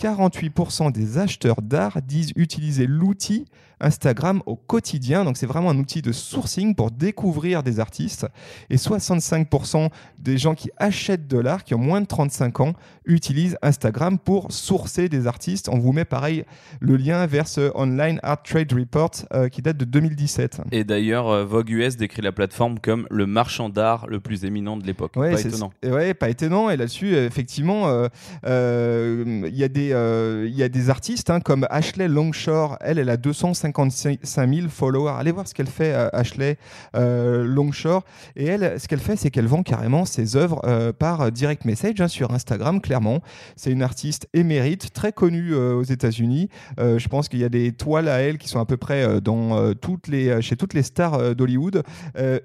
48% 0.00 0.92
des 0.92 1.18
acheteurs 1.18 1.62
d'art 1.62 2.02
disent 2.02 2.32
utiliser 2.36 2.86
l'outil 2.86 3.46
Instagram 3.80 4.42
au 4.46 4.56
quotidien. 4.56 5.24
Donc, 5.24 5.36
c'est 5.36 5.46
vraiment 5.46 5.70
un 5.70 5.78
outil 5.78 6.00
de 6.00 6.12
sourcing 6.12 6.74
pour 6.74 6.90
découvrir 6.90 7.62
des 7.62 7.78
artistes. 7.78 8.26
Et 8.70 8.76
65% 8.76 9.90
des 10.18 10.38
gens 10.38 10.54
qui 10.54 10.70
achètent 10.78 11.28
de 11.28 11.38
l'art, 11.38 11.62
qui 11.64 11.74
ont 11.74 11.78
moins 11.78 12.00
de 12.00 12.06
35 12.06 12.60
ans, 12.60 12.72
utilisent 13.04 13.58
Instagram 13.62 14.18
pour 14.18 14.50
sourcer 14.50 15.08
des 15.08 15.26
artistes. 15.26 15.68
On 15.68 15.78
vous 15.78 15.92
met 15.92 16.04
pareil 16.06 16.44
le 16.80 16.96
lien 16.96 17.26
vers 17.26 17.46
ce 17.48 17.70
Online 17.74 18.18
Art 18.22 18.42
Trade 18.42 18.72
Report 18.72 19.10
euh, 19.34 19.48
qui 19.48 19.60
date 19.62 19.76
de 19.76 19.84
2017. 19.84 20.62
Et 20.72 20.84
d'ailleurs, 20.84 21.28
euh, 21.28 21.44
Vogue 21.44 21.68
US 21.70 21.96
décrit 21.96 22.22
la 22.22 22.32
plateforme 22.32 22.78
comme 22.78 23.06
le 23.10 23.26
marchand 23.26 23.68
d'art 23.68 24.06
le 24.06 24.20
plus 24.20 24.44
éminent 24.46 24.76
de 24.78 24.86
l'époque. 24.86 25.12
Ouais, 25.16 25.32
pas 25.32 25.36
c'est- 25.36 25.48
étonnant. 25.48 25.70
Ouais, 25.84 26.14
pas 26.14 26.30
étonnant. 26.30 26.70
Et 26.70 26.76
là-dessus, 26.78 27.14
effectivement, 27.14 27.88
euh, 27.88 28.08
euh, 28.46 29.42
il 29.46 29.56
y, 29.56 29.64
a 29.64 29.68
euh, 29.76 30.46
il 30.48 30.56
y 30.56 30.62
a 30.62 30.68
des 30.68 30.90
artistes 30.90 31.30
hein, 31.30 31.40
comme 31.40 31.66
Ashley 31.70 32.08
Longshore. 32.08 32.76
Elle, 32.80 32.98
elle 32.98 33.10
a 33.10 33.16
255 33.16 34.20
000 34.22 34.68
followers. 34.68 35.14
Allez 35.18 35.32
voir 35.32 35.46
ce 35.46 35.54
qu'elle 35.54 35.66
fait, 35.66 35.92
euh, 35.92 36.08
Ashley 36.12 36.56
euh, 36.94 37.44
Longshore. 37.44 38.04
Et 38.36 38.46
elle, 38.46 38.80
ce 38.80 38.88
qu'elle 38.88 39.00
fait, 39.00 39.16
c'est 39.16 39.30
qu'elle 39.30 39.46
vend 39.46 39.62
carrément 39.62 40.04
ses 40.04 40.36
œuvres 40.36 40.62
par 40.98 41.30
direct 41.32 41.64
message 41.64 42.00
hein, 42.00 42.08
sur 42.08 42.32
Instagram, 42.32 42.80
clairement. 42.80 43.20
C'est 43.56 43.70
une 43.70 43.82
artiste 43.82 44.28
émérite, 44.34 44.92
très 44.92 45.12
connue 45.12 45.54
aux 45.54 45.82
États-Unis. 45.82 46.48
Je 46.78 47.08
pense 47.08 47.28
qu'il 47.28 47.40
y 47.40 47.44
a 47.44 47.48
des 47.48 47.72
toiles 47.72 48.08
à 48.08 48.20
elle 48.20 48.38
qui 48.38 48.48
sont 48.48 48.60
à 48.60 48.66
peu 48.66 48.76
près 48.76 49.20
dans, 49.20 49.74
toutes 49.74 50.08
les, 50.08 50.40
chez 50.42 50.56
toutes 50.56 50.74
les 50.74 50.82
stars 50.82 51.34
d'Hollywood. 51.34 51.82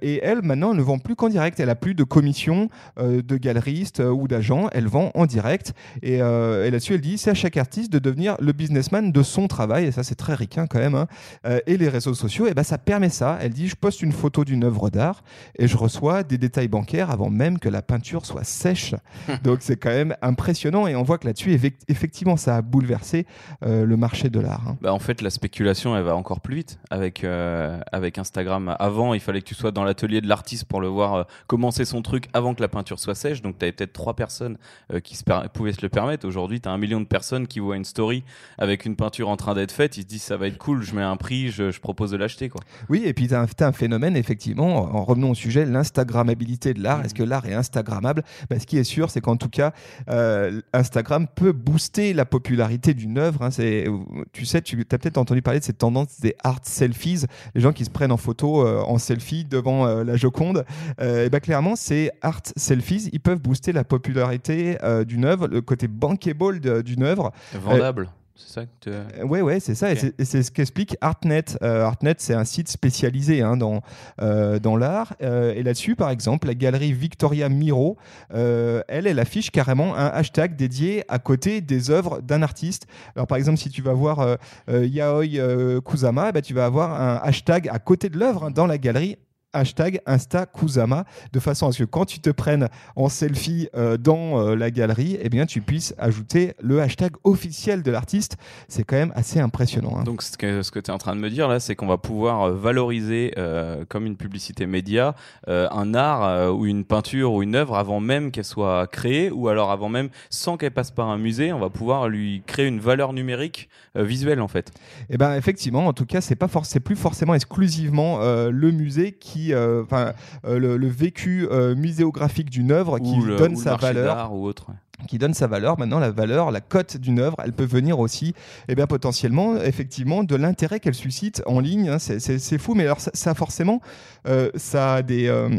Et 0.01 0.19
elle, 0.23 0.41
maintenant, 0.41 0.71
elle 0.71 0.77
ne 0.77 0.83
vend 0.83 0.99
plus 0.99 1.15
qu'en 1.15 1.29
direct. 1.29 1.59
Elle 1.59 1.69
a 1.69 1.75
plus 1.75 1.95
de 1.95 2.03
commissions 2.03 2.69
euh, 2.99 3.21
de 3.21 3.37
galeristes 3.37 3.99
ou 3.99 4.27
d'agents. 4.27 4.69
Elle 4.71 4.87
vend 4.87 5.11
en 5.13 5.25
direct. 5.25 5.73
Et, 6.01 6.15
et 6.15 6.19
là-dessus, 6.19 6.95
elle 6.95 7.01
dit 7.01 7.17
c'est 7.21 7.29
à 7.31 7.33
chaque 7.33 7.57
artiste 7.57 7.91
de 7.91 7.99
devenir 7.99 8.35
le 8.39 8.51
businessman 8.51 9.11
de 9.11 9.23
son 9.23 9.47
travail. 9.47 9.85
Et 9.85 9.91
ça, 9.91 10.03
c'est 10.03 10.15
très 10.15 10.33
ricain 10.33 10.67
quand 10.67 10.79
même. 10.79 10.95
hein. 10.95 11.07
Euh, 11.45 11.59
et 11.67 11.77
les 11.77 11.89
réseaux 11.89 12.13
sociaux, 12.13 12.47
et 12.47 12.53
ben, 12.53 12.63
ça 12.63 12.77
permet 12.77 13.09
ça. 13.09 13.37
Elle 13.41 13.51
dit 13.53 13.67
je 13.67 13.75
poste 13.75 14.01
une 14.01 14.11
photo 14.11 14.43
d'une 14.43 14.63
œuvre 14.63 14.89
d'art 14.89 15.23
et 15.57 15.67
je 15.67 15.77
reçois 15.77 16.23
des 16.23 16.37
détails 16.37 16.67
bancaires 16.67 17.09
avant 17.11 17.29
même 17.29 17.59
que 17.59 17.69
la 17.69 17.81
peinture 17.81 18.25
soit 18.25 18.43
sèche. 18.43 18.95
Donc, 19.43 19.59
c'est 19.61 19.77
quand 19.77 19.89
même 19.89 20.15
impressionnant. 20.21 20.87
Et 20.87 20.95
on 20.95 21.03
voit 21.03 21.17
que 21.17 21.27
là-dessus, 21.27 21.53
effect- 21.53 21.83
effectivement, 21.87 22.37
ça 22.37 22.57
a 22.57 22.61
bouleversé 22.61 23.25
euh, 23.65 23.85
le 23.85 23.97
marché 23.97 24.29
de 24.29 24.39
l'art. 24.39 24.63
hein. 24.67 24.77
Bah, 24.81 24.93
en 24.93 24.99
fait, 24.99 25.21
la 25.21 25.29
spéculation, 25.29 25.95
elle 25.95 26.03
va 26.03 26.15
encore 26.15 26.41
plus 26.41 26.55
vite 26.55 26.79
avec, 26.89 27.23
euh, 27.23 27.79
avec 27.91 28.17
Instagram. 28.17 28.75
Avant, 28.79 29.13
il 29.13 29.19
fallait 29.19 29.41
que 29.41 29.47
tu 29.47 29.55
sois 29.55 29.71
dans 29.71 29.83
l'atelier 29.83 30.21
de 30.21 30.27
l'artiste 30.27 30.65
pour 30.65 30.81
le 30.81 30.87
voir 30.87 31.27
commencer 31.47 31.85
son 31.85 32.01
truc 32.01 32.27
avant 32.33 32.53
que 32.55 32.61
la 32.61 32.67
peinture 32.67 32.99
soit 32.99 33.15
sèche. 33.15 33.41
Donc, 33.41 33.57
tu 33.59 33.65
avais 33.65 33.71
peut-être 33.71 33.93
trois 33.93 34.15
personnes 34.15 34.57
qui 35.03 35.15
se 35.15 35.23
pouvaient 35.53 35.73
se 35.73 35.81
le 35.81 35.89
permettre. 35.89 36.27
Aujourd'hui, 36.27 36.59
tu 36.61 36.67
as 36.67 36.71
un 36.71 36.77
million 36.77 36.99
de 36.99 37.05
personnes 37.11 37.45
qui 37.45 37.59
voient 37.59 37.75
une 37.75 37.83
story 37.85 38.23
avec 38.57 38.85
une 38.85 38.95
peinture 38.95 39.27
en 39.27 39.35
train 39.35 39.53
d'être 39.53 39.73
faite. 39.73 39.97
Ils 39.97 40.03
se 40.03 40.07
disent, 40.07 40.23
ça 40.23 40.37
va 40.37 40.47
être 40.47 40.57
cool, 40.57 40.81
je 40.81 40.95
mets 40.95 41.01
un 41.03 41.17
prix, 41.17 41.51
je, 41.51 41.77
propose 41.79 42.11
de 42.11 42.17
l'acheter. 42.17 42.47
quoi. 42.47 42.61
Oui, 42.89 43.01
et 43.05 43.13
puis 43.13 43.27
tu 43.27 43.33
as, 43.35 43.45
un 43.59 43.71
phénomène, 43.73 44.15
effectivement, 44.15 44.95
en 44.95 45.03
revenons 45.03 45.31
au 45.31 45.35
sujet, 45.35 45.65
l'Instagrammabilité 45.65 46.73
de 46.73 46.81
l'art. 46.81 47.03
Est-ce 47.03 47.13
que 47.13 47.23
l'art 47.23 47.45
est 47.45 47.53
Instagrammable? 47.53 48.23
Ben, 48.49 48.59
Ce 48.59 48.65
qui 48.65 48.77
est 48.77 48.83
sûr, 48.85 49.09
c'est 49.09 49.19
qu'en 49.21 49.35
tout 49.35 49.49
cas, 49.49 49.73
euh, 50.09 50.61
Instagram 50.73 51.27
peut 51.35 51.51
booster 51.51 52.13
la 52.13 52.25
popularité 52.25 52.93
d'une 52.93 53.17
œuvre. 53.17 53.43
hein. 53.43 53.51
C'est- 53.51 53.85
tu 54.31 54.45
sais, 54.45 54.61
tu 54.61 54.79
as 54.79 54.97
peut-être 54.97 55.17
entendu 55.17 55.41
parler 55.41 55.59
de 55.59 55.65
cette 55.65 55.77
tendance 55.79 56.19
des 56.21 56.35
art 56.43 56.59
selfies, 56.63 57.25
les 57.55 57.61
gens 57.61 57.73
qui 57.73 57.83
se 57.83 57.89
prennent 57.89 58.11
en 58.13 58.17
photo, 58.17 58.65
euh, 58.65 58.79
en 58.81 58.97
selfie 58.97 59.43
devant 59.45 59.85
euh, 59.85 60.03
la 60.03 60.15
Joconde. 60.15 60.65
Euh, 61.01 61.25
et 61.25 61.29
ben, 61.29 61.39
clairement, 61.39 61.75
ces 61.75 62.11
art 62.21 62.41
selfies, 62.55 63.09
ils 63.11 63.19
peuvent 63.19 63.41
booster 63.41 63.71
la 63.73 63.83
popularité 63.83 64.77
euh, 64.83 65.03
d'une 65.03 65.25
œuvre, 65.25 65.47
le 65.47 65.61
côté 65.61 65.87
bankable 65.87 66.59
de- 66.59 66.81
œuvre. 67.01 67.31
Vendable. 67.53 68.09
C'est 68.35 68.53
ça 68.53 68.65
que 68.65 68.69
tu- 68.79 68.89
Euh, 68.89 69.23
Ouais, 69.23 69.41
ouais, 69.41 69.59
c'est 69.59 69.75
ça. 69.75 69.91
et 69.91 69.95
c'est- 69.95 70.19
Et 70.19 70.25
c'est 70.25 70.41
ce 70.41 70.49
qu'explique 70.49 70.97
Artnet. 70.99 71.45
Euh, 71.61 71.83
Artnet, 71.85 72.15
c'est 72.17 72.33
un 72.33 72.43
site 72.45 72.69
spécialisé 72.69 73.43
hein, 73.43 73.55
dans, 73.55 73.81
euh, 74.19 74.57
dans 74.57 74.77
l'art. 74.77 75.13
Euh, 75.21 75.53
et 75.53 75.61
là-dessus, 75.61 75.95
par 75.95 76.09
exemple, 76.09 76.47
la 76.47 76.55
galerie 76.55 76.91
Victoria 76.91 77.49
Miro, 77.49 77.97
euh, 78.33 78.81
elle, 78.87 79.05
elle 79.05 79.19
affiche 79.19 79.51
carrément 79.51 79.95
un 79.95 80.07
hashtag 80.07 80.55
dédié 80.55 81.03
à 81.07 81.19
côté 81.19 81.61
des 81.61 81.91
œuvres 81.91 82.19
d'un 82.21 82.41
artiste. 82.41 82.87
Alors, 83.15 83.27
par 83.27 83.37
exemple, 83.37 83.59
si 83.59 83.69
tu 83.69 83.83
vas 83.83 83.93
voir 83.93 84.19
euh, 84.21 84.35
euh, 84.69 84.87
Yaoi 84.87 85.37
euh, 85.39 85.79
Kusama, 85.81 86.31
eh 86.35 86.41
tu 86.41 86.55
vas 86.55 86.65
avoir 86.65 86.99
un 86.99 87.17
hashtag 87.23 87.69
à 87.69 87.77
côté 87.77 88.09
de 88.09 88.17
l'œuvre 88.17 88.45
hein, 88.45 88.51
dans 88.51 88.65
la 88.65 88.79
galerie 88.79 89.17
hashtag 89.53 90.01
Insta 90.05 90.45
Kusama, 90.45 91.05
de 91.33 91.39
façon 91.39 91.67
à 91.67 91.71
ce 91.71 91.83
que 91.83 91.89
quand 91.89 92.05
tu 92.05 92.19
te 92.19 92.29
prennes 92.29 92.69
en 92.95 93.09
selfie 93.09 93.69
euh, 93.75 93.97
dans 93.97 94.39
euh, 94.39 94.55
la 94.55 94.71
galerie, 94.71 95.17
eh 95.21 95.29
bien, 95.29 95.45
tu 95.45 95.61
puisses 95.61 95.93
ajouter 95.97 96.53
le 96.61 96.81
hashtag 96.81 97.11
officiel 97.23 97.83
de 97.83 97.91
l'artiste. 97.91 98.37
C'est 98.67 98.83
quand 98.83 98.95
même 98.95 99.11
assez 99.15 99.39
impressionnant. 99.39 99.97
hein. 99.97 100.03
Donc 100.03 100.21
ce 100.21 100.37
que, 100.37 100.61
ce 100.61 100.71
que 100.71 100.79
tu 100.79 100.91
es 100.91 100.93
en 100.93 100.97
train 100.97 101.15
de 101.15 101.21
me 101.21 101.29
dire 101.29 101.47
là, 101.47 101.59
c'est 101.59 101.75
qu'on 101.75 101.87
va 101.87 101.97
pouvoir 101.97 102.43
euh, 102.43 102.53
valoriser 102.53 103.33
euh, 103.37 103.83
comme 103.89 104.05
une 104.05 104.17
publicité 104.17 104.65
média 104.65 105.15
un 105.47 105.93
art 105.93 106.55
ou 106.55 106.65
une 106.65 106.85
peinture 106.85 107.33
ou 107.33 107.43
une 107.43 107.55
œuvre 107.55 107.75
avant 107.75 107.99
même 107.99 108.31
qu'elle 108.31 108.45
soit 108.45 108.87
créée 108.87 109.31
ou 109.31 109.47
alors 109.47 109.71
avant 109.71 109.89
même 109.89 110.09
sans 110.29 110.57
qu'elle 110.57 110.71
passe 110.71 110.91
par 110.91 111.09
un 111.09 111.17
musée, 111.17 111.51
on 111.53 111.59
va 111.59 111.69
pouvoir 111.69 112.07
lui 112.07 112.43
créer 112.45 112.67
une 112.67 112.79
valeur 112.79 113.13
numérique 113.13 113.69
visuelle 113.95 114.39
en 114.41 114.47
fait. 114.47 114.71
Eh 115.09 115.17
ben 115.17 115.35
effectivement, 115.35 115.87
en 115.87 115.93
tout 115.93 116.05
cas, 116.05 116.21
c'est 116.21 116.35
pas 116.35 116.47
forc- 116.47 116.79
plus 116.79 116.95
forcément 116.95 117.33
exclusivement 117.33 118.19
le 118.21 118.71
musée 118.71 119.11
qui, 119.13 119.40
euh, 119.49 119.83
enfin, 119.83 120.13
euh, 120.45 120.59
le, 120.59 120.77
le 120.77 120.87
vécu 120.87 121.47
euh, 121.51 121.75
muséographique 121.75 122.49
d'une 122.49 122.71
œuvre 122.71 122.99
qui 122.99 123.15
ou 123.15 123.35
donne 123.35 123.55
ou 123.55 123.61
sa 123.61 123.75
valeur. 123.75 124.15
d'art 124.15 124.33
ou 124.35 124.45
autre. 124.45 124.67
Qui 125.07 125.17
donne 125.17 125.33
sa 125.33 125.47
valeur. 125.47 125.77
Maintenant, 125.79 125.99
la 125.99 126.11
valeur, 126.11 126.51
la 126.51 126.61
cote 126.61 126.97
d'une 126.97 127.19
œuvre, 127.19 127.37
elle 127.43 127.53
peut 127.53 127.65
venir 127.65 127.99
aussi, 127.99 128.33
eh 128.67 128.75
bien, 128.75 128.87
potentiellement, 128.87 129.57
effectivement, 129.57 130.23
de 130.23 130.35
l'intérêt 130.35 130.79
qu'elle 130.79 130.93
suscite 130.95 131.41
en 131.45 131.59
ligne. 131.59 131.89
hein. 131.89 131.99
C'est- 131.99 132.57
fou, 132.57 132.73
mais 132.75 132.83
alors 132.83 132.99
ça, 132.99 133.11
ça, 133.13 133.33
forcément, 133.33 133.81
euh, 134.27 134.49
ça, 134.55 134.95
a 134.95 135.01
des, 135.01 135.27
euh, 135.27 135.49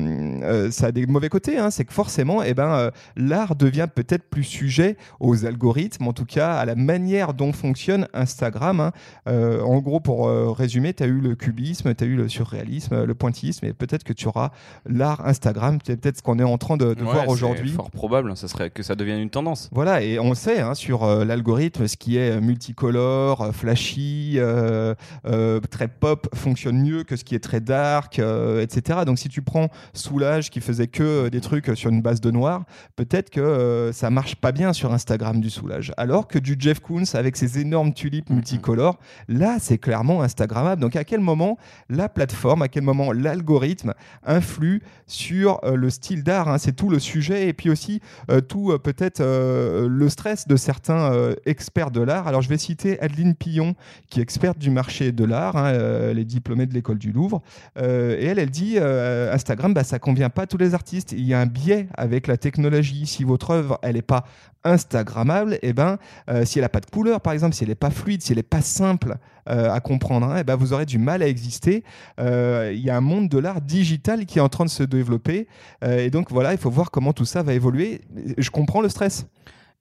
euh, 0.42 0.70
ça 0.70 0.86
a 0.86 0.92
des 0.92 1.06
mauvais 1.06 1.28
côtés. 1.28 1.58
hein. 1.58 1.70
C'est 1.70 1.84
que 1.84 1.92
forcément, 1.92 2.42
eh 2.42 2.54
ben, 2.54 2.72
euh, 2.74 2.90
l'art 3.16 3.56
devient 3.56 3.88
peut-être 3.92 4.28
plus 4.28 4.44
sujet 4.44 4.96
aux 5.20 5.46
algorithmes, 5.46 6.06
en 6.06 6.12
tout 6.12 6.24
cas 6.26 6.52
à 6.54 6.64
la 6.64 6.74
manière 6.74 7.34
dont 7.34 7.52
fonctionne 7.52 8.06
Instagram. 8.14 8.80
hein. 8.80 8.92
En 9.26 9.78
gros, 9.80 10.00
pour 10.00 10.28
résumer, 10.56 10.92
tu 10.94 11.02
as 11.02 11.06
eu 11.06 11.20
le 11.20 11.34
cubisme, 11.34 11.94
tu 11.94 12.04
as 12.04 12.06
eu 12.06 12.16
le 12.16 12.28
surréalisme, 12.28 13.04
le 13.04 13.14
pointillisme, 13.14 13.66
et 13.66 13.72
peut-être 13.72 14.04
que 14.04 14.12
tu 14.12 14.26
auras 14.28 14.50
l'art 14.86 15.24
Instagram. 15.26 15.78
C'est 15.84 15.96
peut-être 16.00 16.18
ce 16.18 16.22
qu'on 16.22 16.38
est 16.38 16.42
en 16.44 16.58
train 16.58 16.76
de, 16.76 16.94
de 16.94 17.00
Ouais, 17.04 17.10
voir 17.12 17.24
c'est 17.24 17.30
aujourd'hui. 17.32 17.70
fort 17.72 17.90
probable, 17.90 18.36
ça 18.36 18.48
serait 18.48 18.70
que 18.70 18.82
ça 18.82 18.94
devienne 18.94 19.20
une 19.20 19.30
tendance. 19.32 19.68
Voilà, 19.72 20.02
et 20.02 20.18
on 20.18 20.34
sait 20.34 20.60
hein, 20.60 20.74
sur 20.74 21.02
euh, 21.02 21.24
l'algorithme, 21.24 21.88
ce 21.88 21.96
qui 21.96 22.16
est 22.16 22.40
multicolore, 22.40 23.42
euh, 23.42 23.52
flashy, 23.52 24.34
euh, 24.36 24.94
euh, 25.26 25.60
très 25.70 25.88
pop, 25.88 26.28
fonctionne 26.34 26.80
mieux 26.82 27.04
que 27.04 27.16
ce 27.16 27.24
qui 27.24 27.34
est 27.34 27.42
très 27.42 27.60
dark, 27.60 28.18
etc. 28.18 29.00
Donc 29.06 29.18
si 29.18 29.28
tu 29.28 29.42
prends 29.42 29.68
Soulage 29.94 30.50
qui 30.50 30.60
faisait 30.60 30.86
que 30.86 31.28
des 31.28 31.40
trucs 31.40 31.70
sur 31.76 31.90
une 31.90 32.02
base 32.02 32.20
de 32.20 32.30
noir, 32.30 32.64
peut-être 32.96 33.30
que 33.30 33.90
ça 33.92 34.10
marche 34.10 34.36
pas 34.36 34.52
bien 34.52 34.72
sur 34.72 34.92
Instagram 34.92 35.40
du 35.40 35.50
Soulage. 35.50 35.92
Alors 35.96 36.28
que 36.28 36.38
du 36.38 36.56
Jeff 36.58 36.80
Koons 36.80 37.14
avec 37.14 37.36
ses 37.36 37.58
énormes 37.58 37.92
tulipes 37.94 38.30
multicolores, 38.30 38.98
là 39.28 39.56
c'est 39.58 39.78
clairement 39.78 40.22
Instagrammable. 40.22 40.80
Donc 40.80 40.96
à 40.96 41.04
quel 41.04 41.20
moment 41.20 41.56
la 41.88 42.08
plateforme, 42.08 42.62
à 42.62 42.68
quel 42.68 42.82
moment 42.82 43.12
l'algorithme 43.12 43.94
influe 44.24 44.82
sur 45.06 45.60
le 45.64 45.90
style 45.90 46.22
d'art 46.22 46.48
hein, 46.48 46.58
C'est 46.58 46.72
tout 46.72 46.90
le 46.90 46.98
sujet 46.98 47.48
et 47.48 47.52
puis 47.52 47.70
aussi 47.70 48.00
tout 48.48 48.76
peut-être 48.82 49.21
euh, 49.22 49.88
le 49.88 50.08
stress 50.08 50.46
de 50.46 50.56
certains 50.56 51.12
euh, 51.12 51.34
experts 51.46 51.90
de 51.90 52.00
l'art. 52.00 52.26
Alors 52.28 52.42
je 52.42 52.48
vais 52.48 52.58
citer 52.58 53.00
Adeline 53.00 53.34
Pillon, 53.34 53.74
qui 54.10 54.20
est 54.20 54.22
experte 54.22 54.58
du 54.58 54.70
marché 54.70 55.12
de 55.12 55.24
l'art, 55.24 55.56
hein, 55.56 55.72
euh, 55.72 56.10
elle 56.10 56.18
est 56.18 56.24
diplômée 56.24 56.66
de 56.66 56.74
l'école 56.74 56.98
du 56.98 57.12
Louvre, 57.12 57.42
et 57.76 58.26
elle, 58.26 58.38
elle 58.38 58.50
dit 58.50 58.78
Instagram, 58.78 59.74
bah, 59.74 59.84
ça 59.84 59.98
convient 59.98 60.30
pas 60.30 60.42
à 60.42 60.46
tous 60.46 60.56
les 60.56 60.74
artistes. 60.74 61.12
Il 61.12 61.24
y 61.24 61.34
a 61.34 61.40
un 61.40 61.46
biais 61.46 61.88
avec 61.94 62.26
la 62.26 62.36
technologie. 62.36 63.06
Si 63.06 63.24
votre 63.24 63.50
œuvre, 63.50 63.78
elle 63.82 63.94
n'est 63.94 64.02
pas 64.02 64.24
Instagrammable, 64.64 65.58
et 65.62 65.72
ben, 65.72 65.98
euh, 66.30 66.44
si 66.44 66.58
elle 66.58 66.64
n'a 66.64 66.68
pas 66.68 66.80
de 66.80 66.86
couleur, 66.86 67.20
par 67.20 67.32
exemple, 67.32 67.54
si 67.54 67.64
elle 67.64 67.70
n'est 67.70 67.74
pas 67.74 67.90
fluide, 67.90 68.22
si 68.22 68.32
elle 68.32 68.38
n'est 68.38 68.42
pas 68.42 68.60
simple 68.60 69.16
euh, 69.48 69.72
à 69.72 69.80
comprendre, 69.80 70.26
hein, 70.26 70.36
eh 70.38 70.44
ben, 70.44 70.54
vous 70.54 70.72
aurez 70.72 70.86
du 70.86 70.98
mal 70.98 71.22
à 71.22 71.28
exister. 71.28 71.82
Euh, 72.20 72.72
Il 72.72 72.80
y 72.80 72.90
a 72.90 72.96
un 72.96 73.00
monde 73.00 73.28
de 73.28 73.38
l'art 73.38 73.60
digital 73.60 74.24
qui 74.24 74.38
est 74.38 74.42
en 74.42 74.48
train 74.48 74.64
de 74.64 74.70
se 74.70 74.84
développer. 74.84 75.48
Euh, 75.82 75.98
et 75.98 76.10
donc 76.10 76.30
voilà, 76.30 76.52
il 76.52 76.58
faut 76.58 76.70
voir 76.70 76.90
comment 76.90 77.12
tout 77.12 77.24
ça 77.24 77.42
va 77.42 77.54
évoluer. 77.54 78.02
Je 78.38 78.50
comprends 78.50 78.80
le 78.80 78.88
stress 78.88 79.26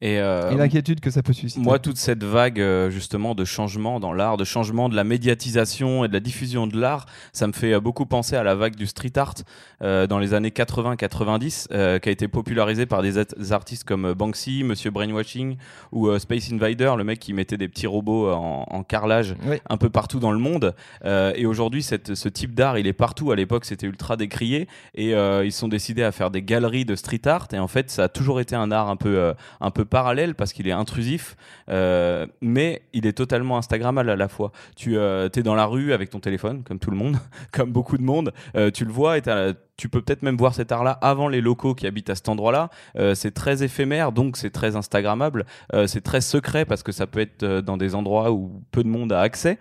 Et, 0.01 0.19
euh, 0.19 0.49
et 0.49 0.55
l'inquiétude 0.55 0.99
que 0.99 1.11
ça 1.11 1.21
peut 1.21 1.33
susciter. 1.33 1.61
Moi, 1.61 1.77
toute 1.79 1.97
cette 1.97 2.23
vague 2.23 2.59
euh, 2.59 2.89
justement 2.89 3.35
de 3.35 3.45
changement 3.45 3.99
dans 3.99 4.13
l'art, 4.13 4.37
de 4.37 4.43
changement 4.43 4.89
de 4.89 4.95
la 4.95 5.03
médiatisation 5.03 6.03
et 6.05 6.07
de 6.07 6.13
la 6.13 6.19
diffusion 6.19 6.65
de 6.65 6.79
l'art, 6.79 7.05
ça 7.33 7.45
me 7.47 7.53
fait 7.53 7.73
euh, 7.73 7.79
beaucoup 7.79 8.05
penser 8.05 8.35
à 8.35 8.43
la 8.43 8.55
vague 8.55 8.75
du 8.75 8.87
street 8.87 9.11
art 9.17 9.35
euh, 9.83 10.07
dans 10.07 10.17
les 10.19 10.33
années 10.33 10.49
80-90, 10.49 11.67
euh, 11.71 11.99
qui 11.99 12.09
a 12.09 12.11
été 12.11 12.27
popularisée 12.27 12.85
par 12.85 13.01
des, 13.01 13.17
artistes 13.51 13.83
comme 13.83 14.05
euh, 14.05 14.13
Banksy, 14.15 14.63
Monsieur 14.63 14.91
Brainwashing 14.91 15.57
ou 15.91 16.17
Space 16.19 16.51
Invader, 16.51 16.93
le 16.97 17.03
mec 17.03 17.19
qui 17.19 17.33
mettait 17.33 17.57
des 17.57 17.67
petits 17.67 17.87
robots 17.87 18.31
en, 18.31 18.65
en 18.69 18.83
carrelage 18.83 19.35
Oui. 19.45 19.57
un 19.69 19.77
peu 19.77 19.89
partout 19.89 20.19
dans 20.19 20.31
le 20.31 20.39
monde. 20.39 20.73
Euh, 21.05 21.33
et 21.35 21.45
aujourd'hui, 21.45 21.83
ce 21.83 22.27
type 22.29 22.55
d'art, 22.55 22.77
il 22.77 22.87
est 22.87 22.93
partout. 22.93 23.31
À 23.31 23.35
l'époque, 23.35 23.65
c'était 23.65 23.87
ultra 23.87 24.17
décrié. 24.17 24.67
Et 24.95 25.11
ils 25.11 25.51
sont 25.51 25.67
décidés 25.67 26.03
à 26.03 26.11
faire 26.11 26.31
des 26.31 26.41
galeries 26.41 26.85
de 26.85 26.95
street 26.95 27.21
art. 27.25 27.47
Et 27.53 27.59
en 27.59 27.67
fait, 27.67 27.89
ça 27.89 28.05
a 28.05 28.09
toujours 28.09 28.39
été 28.39 28.55
un 28.55 28.71
art 28.71 28.89
un 28.89 28.95
peu, 28.95 29.33
un 29.59 29.71
peu 29.71 29.85
parallèle 29.91 30.33
parce 30.33 30.53
qu'il 30.53 30.67
est 30.67 30.71
intrusif, 30.71 31.35
euh, 31.69 32.25
mais 32.41 32.81
il 32.93 33.05
est 33.05 33.13
totalement 33.13 33.57
Instagrammable 33.59 34.09
à 34.09 34.15
la 34.15 34.27
fois. 34.27 34.51
Tu 34.75 34.97
es 34.97 35.43
dans 35.43 35.53
la 35.55 35.65
rue 35.65 35.93
avec 35.93 36.09
ton 36.09 36.19
téléphone, 36.19 36.63
comme 36.63 36.79
tout 36.79 36.89
le 36.89 36.97
monde, 36.97 37.17
comme 37.51 37.71
beaucoup 37.71 37.97
de 37.99 38.03
monde. 38.03 38.33
euh, 38.55 38.71
tu 38.71 38.85
le 38.85 38.91
vois 38.91 39.17
et 39.19 39.21
t'as- 39.21 39.53
tu 39.81 39.89
peux 39.89 40.03
peut-être 40.03 40.21
même 40.21 40.37
voir 40.37 40.53
cet 40.53 40.71
art-là 40.71 40.91
avant 41.01 41.27
les 41.27 41.41
locaux 41.41 41.73
qui 41.73 41.87
habitent 41.87 42.11
à 42.11 42.15
cet 42.15 42.29
endroit-là. 42.29 42.69
Euh, 42.99 43.15
c'est 43.15 43.31
très 43.31 43.63
éphémère, 43.63 44.11
donc 44.11 44.37
c'est 44.37 44.51
très 44.51 44.75
Instagrammable. 44.75 45.47
Euh, 45.73 45.87
c'est 45.87 46.01
très 46.01 46.21
secret 46.21 46.65
parce 46.65 46.83
que 46.83 46.91
ça 46.91 47.07
peut 47.07 47.19
être 47.19 47.41
euh, 47.41 47.63
dans 47.63 47.77
des 47.77 47.95
endroits 47.95 48.31
où 48.31 48.61
peu 48.71 48.83
de 48.83 48.87
monde 48.87 49.11
a 49.11 49.19
accès. 49.19 49.57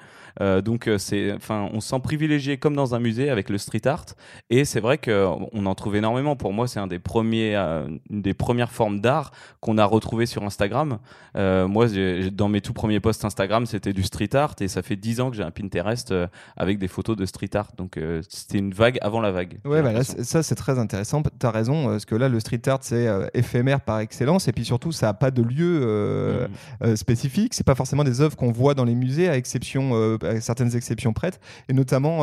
Donc 0.64 0.88
c'est, 0.96 1.34
enfin, 1.34 1.68
on 1.74 1.80
se 1.80 1.88
sent 1.88 2.00
privilégié 2.02 2.56
comme 2.56 2.74
dans 2.74 2.94
un 2.94 2.98
musée 2.98 3.28
avec 3.28 3.50
le 3.50 3.58
street 3.58 3.86
art. 3.86 4.06
Et 4.48 4.64
c'est 4.64 4.80
vrai 4.80 4.96
qu'on 4.96 5.66
en 5.66 5.74
trouve 5.74 5.96
énormément. 5.96 6.34
Pour 6.34 6.54
moi, 6.54 6.66
c'est 6.66 6.80
un 6.80 6.86
des 6.86 7.00
premiers, 7.00 7.56
une 7.56 8.22
des 8.22 8.32
premières 8.32 8.70
formes 8.70 9.00
d'art 9.00 9.32
qu'on 9.60 9.76
a 9.76 9.84
retrouvé 9.84 10.24
sur 10.24 10.44
Instagram. 10.44 10.98
Moi, 11.34 11.86
dans 12.32 12.48
mes 12.48 12.62
tout 12.62 12.72
premiers 12.72 13.00
posts 13.00 13.24
Instagram, 13.26 13.66
c'était 13.66 13.92
du 13.92 14.02
street 14.02 14.34
art 14.34 14.54
et 14.60 14.68
ça 14.68 14.80
fait 14.80 14.96
10 14.96 15.20
ans 15.20 15.30
que 15.30 15.36
j'ai 15.36 15.42
un 15.42 15.50
Pinterest 15.50 16.14
avec 16.56 16.78
des 16.78 16.88
photos 16.88 17.16
de 17.16 17.26
street 17.26 17.54
art. 17.54 17.72
Donc 17.76 17.98
c'était 18.28 18.58
une 18.58 18.72
vague 18.72 18.98
avant 19.02 19.20
la 19.20 19.32
vague. 19.32 19.58
J'ai 20.02 20.09
ça 20.22 20.42
c'est 20.42 20.54
très 20.54 20.78
intéressant. 20.78 21.22
Tu 21.22 21.46
as 21.46 21.50
raison, 21.50 21.88
euh, 21.88 21.92
parce 21.92 22.04
que 22.04 22.14
là, 22.14 22.28
le 22.28 22.40
street 22.40 22.62
art, 22.66 22.78
c'est 22.82 23.06
euh, 23.06 23.26
éphémère 23.34 23.80
par 23.80 24.00
excellence. 24.00 24.48
Et 24.48 24.52
puis 24.52 24.64
surtout, 24.64 24.92
ça 24.92 25.06
n'a 25.06 25.14
pas 25.14 25.30
de 25.30 25.42
lieu 25.42 25.80
euh, 25.82 26.48
euh, 26.82 26.96
spécifique. 26.96 27.54
C'est 27.54 27.66
pas 27.66 27.74
forcément 27.74 28.04
des 28.04 28.20
œuvres 28.20 28.36
qu'on 28.36 28.52
voit 28.52 28.74
dans 28.74 28.84
les 28.84 28.94
musées, 28.94 29.28
à, 29.28 29.36
exception, 29.36 30.18
à 30.22 30.40
certaines 30.40 30.74
exceptions 30.76 31.12
prêtes. 31.12 31.40
Et 31.68 31.72
notamment 31.72 32.20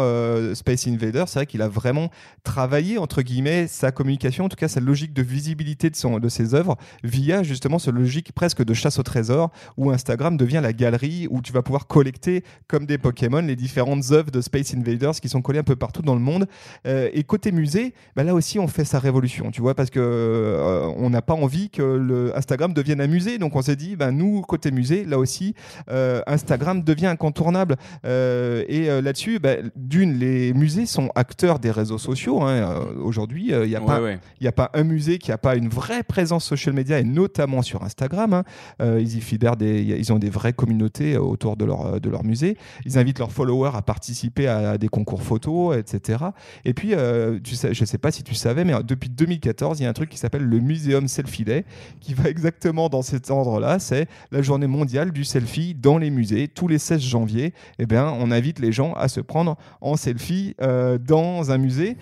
Space 0.53 0.87
Invader, 0.87 1.25
c'est 1.27 1.39
vrai 1.39 1.45
qu'il 1.45 1.61
a 1.61 1.67
vraiment 1.67 2.09
travaillé, 2.43 2.97
entre 2.97 3.21
guillemets, 3.21 3.67
sa 3.67 3.91
communication, 3.91 4.45
en 4.45 4.49
tout 4.49 4.55
cas 4.55 4.67
sa 4.67 4.79
logique 4.79 5.13
de 5.13 5.21
visibilité 5.21 5.89
de, 5.89 5.95
son, 5.95 6.19
de 6.19 6.29
ses 6.29 6.53
œuvres, 6.53 6.77
via 7.03 7.43
justement 7.43 7.79
ce 7.79 7.91
logique 7.91 8.31
presque 8.33 8.63
de 8.63 8.73
chasse 8.73 8.99
au 8.99 9.03
trésor, 9.03 9.51
où 9.77 9.91
Instagram 9.91 10.37
devient 10.37 10.59
la 10.61 10.73
galerie 10.73 11.27
où 11.29 11.41
tu 11.41 11.53
vas 11.53 11.61
pouvoir 11.61 11.87
collecter, 11.87 12.43
comme 12.67 12.85
des 12.85 12.97
Pokémon, 12.97 13.41
les 13.41 13.55
différentes 13.55 14.11
œuvres 14.11 14.31
de 14.31 14.41
Space 14.41 14.73
Invaders 14.73 15.19
qui 15.19 15.29
sont 15.29 15.41
collées 15.41 15.59
un 15.59 15.63
peu 15.63 15.75
partout 15.75 16.01
dans 16.01 16.15
le 16.15 16.21
monde. 16.21 16.47
Et 16.85 17.23
côté 17.23 17.51
musée, 17.51 17.66
bah 18.15 18.23
là 18.23 18.33
aussi 18.33 18.59
on 18.59 18.67
fait 18.67 18.85
sa 18.85 18.99
révolution, 18.99 19.51
tu 19.51 19.61
vois, 19.61 19.75
parce 19.75 19.89
que 19.89 19.99
euh, 19.99 20.87
on 20.97 21.09
n'a 21.09 21.21
pas 21.21 21.33
envie 21.33 21.69
que 21.69 21.81
le 21.81 22.35
Instagram 22.37 22.73
devienne 22.73 23.01
un 23.01 23.07
musée, 23.07 23.37
donc 23.37 23.55
on 23.55 23.61
s'est 23.61 23.75
dit, 23.75 23.95
bah, 23.95 24.11
nous 24.11 24.41
côté 24.41 24.71
musée, 24.71 25.03
là 25.05 25.17
aussi, 25.19 25.53
euh, 25.89 26.21
Instagram 26.27 26.83
devient 26.83 27.07
incontournable. 27.07 27.75
Euh, 28.05 28.63
et 28.67 29.01
là-dessus, 29.01 29.39
bah, 29.39 29.55
d'une, 29.75 30.13
les 30.17 30.53
musées 30.53 30.85
sont 30.85 31.09
acteurs 31.15 31.59
des 31.59 31.71
réseaux 31.71 31.97
sociaux. 31.97 32.41
hein. 32.41 32.85
Aujourd'hui, 33.01 33.51
il 33.51 33.67
n'y 33.69 33.75
a 33.75 33.79
Ouais, 33.81 33.85
pas 33.85 34.01
ouais. 34.01 34.19
a 34.45 34.51
pas 34.51 34.71
un 34.73 34.83
musée 34.83 35.17
qui 35.17 35.31
n'a 35.31 35.37
pas 35.37 35.55
une 35.55 35.69
vraie 35.69 36.03
présence 36.03 36.45
social 36.45 36.73
media 36.75 36.99
et 36.99 37.03
notamment 37.03 37.61
sur 37.61 37.83
Instagram. 37.83 38.33
hein. 38.33 38.43
Ils 38.99 39.17
y 39.17 39.21
fédèrent 39.21 39.57
des, 39.57 39.81
ils 39.81 40.11
ont 40.13 40.19
des 40.19 40.29
vraies 40.29 40.53
communautés 40.53 41.17
autour 41.17 41.57
de 41.57 41.65
leur, 41.65 41.99
de 41.99 42.09
leur 42.09 42.23
musée. 42.23 42.57
Ils 42.85 42.97
invitent 42.97 43.19
leurs 43.19 43.31
followers 43.31 43.71
à 43.75 43.81
participer 43.81 44.47
à, 44.47 44.77
des 44.77 44.87
concours 44.87 45.21
photos, 45.23 45.77
etc. 45.77 46.25
Et 46.65 46.73
puis, 46.73 46.93
tu 47.43 47.55
sais, 47.57 47.73
je 47.73 47.85
sais 47.85 47.97
pas 47.97 48.11
si 48.11 48.23
tu 48.23 48.35
savais, 48.35 48.63
mais 48.63 48.73
depuis 48.83 49.09
2014, 49.09 49.79
il 49.79 49.83
y 49.83 49.85
a 49.85 49.89
un 49.89 49.93
truc 49.93 50.09
qui 50.09 50.17
s'appelle 50.17 50.43
le 50.43 50.59
Muséum 50.59 51.07
Selfie 51.07 51.43
Day, 51.43 51.65
qui 51.99 52.13
va 52.13 52.29
exactement 52.29 52.89
dans 52.89 53.01
cet 53.01 53.29
ordre-là. 53.29 53.79
C'est 53.79 54.07
la 54.31 54.41
journée 54.41 54.67
mondiale 54.67 55.11
du 55.11 55.23
selfie 55.23 55.75
dans 55.75 55.97
les 55.97 56.09
musées. 56.09 56.47
Tous 56.47 56.67
les 56.67 56.77
16 56.77 57.01
janvier, 57.01 57.53
eh 57.79 57.85
bien, 57.85 58.07
on 58.19 58.31
invite 58.31 58.59
les 58.59 58.71
gens 58.71 58.93
à 58.93 59.07
se 59.07 59.19
prendre 59.19 59.57
en 59.81 59.95
selfie 59.95 60.55
euh, 60.61 60.97
dans 60.97 61.51
un 61.51 61.57
musée. 61.57 61.97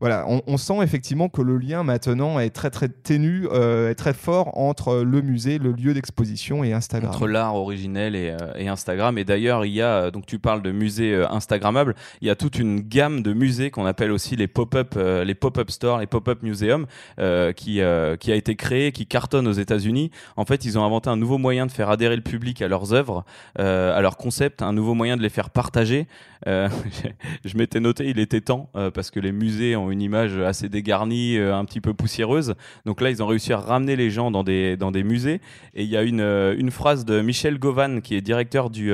Voilà, 0.00 0.26
on, 0.28 0.56
sent 0.58 0.80
effectivement 0.80 1.28
que 1.28 1.42
le 1.42 1.58
lien 1.58 1.82
maintenant 1.82 2.38
est 2.38 2.50
très 2.50 2.70
très 2.70 2.88
ténu, 2.88 3.48
euh, 3.50 3.90
est 3.90 3.96
très 3.96 4.12
fort 4.12 4.56
entre 4.56 4.98
le 4.98 5.22
musée, 5.22 5.58
le 5.58 5.72
lieu 5.72 5.92
d'exposition 5.92 6.62
et 6.62 6.72
Instagram. 6.72 7.10
entre 7.10 7.26
l'art 7.26 7.56
originel 7.56 8.14
et, 8.14 8.30
euh, 8.30 8.70
Instagram. 8.70 9.18
Et 9.18 9.24
d'ailleurs, 9.24 9.64
il 9.64 9.72
y 9.72 9.82
a, 9.82 10.12
donc 10.12 10.24
tu 10.24 10.38
parles 10.38 10.62
de 10.62 10.70
musées 10.70 11.14
euh, 11.14 11.28
Instagrammables, 11.32 11.96
il 12.20 12.28
y 12.28 12.30
a 12.30 12.36
toute 12.36 12.60
une 12.60 12.80
gamme 12.80 13.22
de 13.22 13.32
musées 13.32 13.72
qu'on 13.72 13.86
appelle 13.86 14.12
aussi 14.12 14.36
les 14.36 14.46
pop-up, 14.46 14.96
euh, 14.98 15.24
les 15.24 15.34
pop-up 15.34 15.70
stores, 15.70 15.98
les 15.98 16.06
pop-up 16.06 16.42
museums, 16.42 16.86
euh, 17.18 17.52
qui, 17.52 17.80
euh, 17.80 18.16
a 18.26 18.34
été 18.34 18.56
créé, 18.56 18.92
qui 18.92 19.06
cartonne 19.06 19.46
aux 19.46 19.52
États-Unis. 19.52 20.10
En 20.36 20.44
fait, 20.44 20.64
ils 20.64 20.78
ont 20.78 20.84
inventé 20.84 21.08
un 21.10 21.16
nouveau 21.16 21.38
moyen 21.38 21.66
de 21.66 21.72
faire 21.72 21.90
adhérer 21.90 22.16
le 22.16 22.22
public 22.22 22.62
à 22.62 22.68
leurs 22.68 22.92
œuvres, 22.92 23.24
euh, 23.58 23.96
à 23.96 24.00
leurs 24.02 24.16
concepts, 24.16 24.62
un 24.62 24.72
nouveau 24.72 24.94
moyen 24.94 25.16
de 25.16 25.22
les 25.22 25.28
faire 25.28 25.50
partager. 25.50 26.06
Je 26.46 27.56
m'étais 27.56 27.80
noté, 27.80 28.08
il 28.08 28.20
était 28.20 28.40
temps, 28.40 28.70
parce 28.94 29.10
que 29.10 29.18
les 29.18 29.32
musées 29.32 29.74
ont 29.74 29.90
une 29.90 30.00
image 30.00 30.38
assez 30.38 30.68
dégarnie, 30.68 31.36
un 31.36 31.64
petit 31.64 31.80
peu 31.80 31.94
poussiéreuse. 31.94 32.54
Donc 32.86 33.00
là, 33.00 33.10
ils 33.10 33.22
ont 33.24 33.26
réussi 33.26 33.52
à 33.52 33.58
ramener 33.58 33.96
les 33.96 34.08
gens 34.08 34.30
dans 34.30 34.44
des, 34.44 34.76
dans 34.76 34.92
des 34.92 35.02
musées. 35.02 35.40
Et 35.74 35.82
il 35.82 35.88
y 35.90 35.96
a 35.96 36.02
une, 36.04 36.20
une 36.20 36.70
phrase 36.70 37.04
de 37.04 37.20
Michel 37.22 37.58
Govan, 37.58 38.00
qui 38.00 38.14
est 38.14 38.20
directeur 38.20 38.70
du 38.70 38.92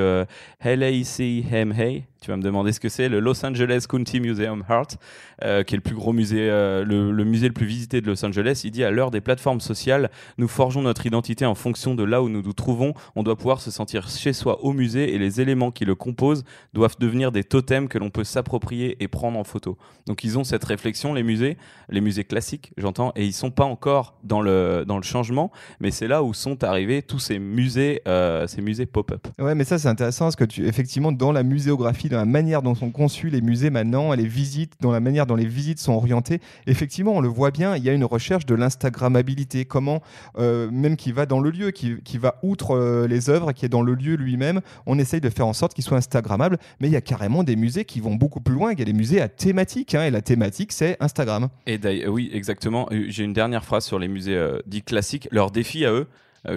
LACMA. 0.63 2.01
Tu 2.25 2.31
vas 2.31 2.37
me 2.37 2.41
demander 2.41 2.71
ce 2.71 2.79
que 2.79 2.89
c'est. 2.89 3.07
Le 3.07 3.19
Los 3.19 3.45
Angeles 3.45 3.85
County 3.87 4.19
Museum 4.19 4.63
Art, 4.67 4.87
euh, 5.43 5.61
qui 5.61 5.75
est 5.75 5.77
le 5.77 5.83
plus 5.83 5.93
gros 5.93 6.11
musée, 6.11 6.49
euh, 6.49 6.83
le, 6.83 7.23
musée 7.23 7.47
le 7.47 7.53
plus 7.53 7.67
visité 7.67 8.01
de 8.01 8.07
Los 8.07 8.25
Angeles. 8.25 8.61
Il 8.63 8.71
dit 8.71 8.83
à 8.83 8.89
l'heure 8.89 9.11
des 9.11 9.21
plateformes 9.21 9.61
sociales, 9.61 10.09
nous 10.39 10.47
forgeons 10.47 10.81
notre 10.81 11.05
identité 11.05 11.45
en 11.45 11.53
fonction 11.53 11.93
de 11.93 12.03
là 12.03 12.23
où 12.23 12.29
nous 12.29 12.41
nous 12.41 12.53
trouvons. 12.53 12.95
On 13.15 13.21
doit 13.21 13.35
pouvoir 13.35 13.61
se 13.61 13.69
sentir 13.69 14.09
chez 14.09 14.33
soi 14.33 14.63
au 14.63 14.73
musée 14.73 15.13
et 15.13 15.19
les 15.19 15.39
éléments 15.39 15.69
qui 15.69 15.85
le 15.85 15.93
composent 15.93 16.45
doivent 16.73 16.95
devenir 16.97 17.31
des 17.31 17.43
totems 17.43 17.87
que 17.87 17.99
l'on 17.99 18.09
peut 18.09 18.23
s'approprier 18.23 18.97
et 19.03 19.07
prendre 19.07 19.37
en 19.37 19.43
photo. 19.43 19.77
Donc 20.07 20.23
ils 20.23 20.39
ont 20.39 20.43
cette 20.43 20.63
réflexion, 20.63 21.13
les 21.13 21.21
musées, 21.21 21.57
les 21.89 22.01
musées 22.01 22.23
classiques, 22.23 22.71
j'entends, 22.77 23.11
et 23.15 23.23
ils 23.23 23.33
sont 23.33 23.51
pas 23.51 23.65
encore 23.65 24.17
dans 24.23 24.41
le, 24.41 24.83
dans 24.87 24.97
le 24.97 25.03
changement, 25.03 25.51
mais 25.79 25.91
c'est 25.91 26.07
là 26.07 26.23
où 26.23 26.33
sont 26.33 26.63
arrivés 26.63 27.03
tous 27.03 27.19
ces 27.19 27.37
musées, 27.37 28.01
euh, 28.07 28.47
ces 28.47 28.63
musées 28.63 28.87
pop-up. 28.87 29.27
Ouais, 29.37 29.53
mais 29.53 29.63
ça 29.63 29.77
c'est 29.77 29.89
intéressant 29.89 30.25
parce 30.25 30.35
que 30.35 30.45
tu, 30.45 30.65
effectivement, 30.65 31.11
dans 31.11 31.31
la 31.31 31.43
muséographie, 31.43 32.09
la 32.15 32.25
manière 32.25 32.61
dont 32.61 32.75
sont 32.75 32.91
conçus 32.91 33.29
les 33.29 33.41
musées 33.41 33.69
maintenant, 33.69 34.13
les 34.13 34.27
visites, 34.27 34.73
dans 34.81 34.91
la 34.91 34.99
manière 34.99 35.25
dont 35.25 35.35
les 35.35 35.45
visites 35.45 35.79
sont 35.79 35.93
orientées, 35.93 36.39
effectivement, 36.67 37.13
on 37.13 37.21
le 37.21 37.27
voit 37.27 37.51
bien, 37.51 37.75
il 37.75 37.83
y 37.83 37.89
a 37.89 37.93
une 37.93 38.05
recherche 38.05 38.45
de 38.45 38.55
l'instagrammabilité, 38.55 39.65
comment, 39.65 40.01
euh, 40.37 40.69
même 40.71 40.95
qui 40.95 41.11
va 41.11 41.25
dans 41.25 41.39
le 41.39 41.49
lieu, 41.49 41.71
qui, 41.71 42.17
va 42.17 42.39
outre 42.43 42.75
euh, 42.75 43.07
les 43.07 43.29
œuvres, 43.29 43.51
qui 43.51 43.65
est 43.65 43.69
dans 43.69 43.81
le 43.81 43.93
lieu 43.93 44.15
lui-même, 44.15 44.61
on 44.85 44.97
essaye 44.97 45.21
de 45.21 45.29
faire 45.29 45.47
en 45.47 45.53
sorte 45.53 45.73
qu'il 45.73 45.83
soit 45.83 45.97
instagrammable, 45.97 46.57
mais 46.79 46.87
il 46.87 46.91
y 46.91 46.97
a 46.97 47.01
carrément 47.01 47.43
des 47.43 47.55
musées 47.55 47.85
qui 47.85 47.99
vont 47.99 48.15
beaucoup 48.15 48.41
plus 48.41 48.55
loin, 48.55 48.71
il 48.71 48.79
y 48.79 48.81
a 48.81 48.85
des 48.85 48.93
musées 48.93 49.21
à 49.21 49.27
thématique, 49.27 49.95
hein, 49.95 50.05
et 50.05 50.11
la 50.11 50.21
thématique 50.21 50.71
c'est 50.71 50.97
Instagram. 50.99 51.49
Et 51.67 52.07
oui, 52.07 52.29
exactement. 52.33 52.87
Euh, 52.91 53.05
J'ai 53.09 53.23
une 53.23 53.33
dernière 53.33 53.63
phrase 53.65 53.85
sur 53.85 53.99
les 53.99 54.07
musées 54.07 54.35
dits 54.65 54.81
classiques. 54.81 55.27
Leur 55.31 55.51
défi 55.51 55.85
à 55.85 55.91
eux, 55.91 56.07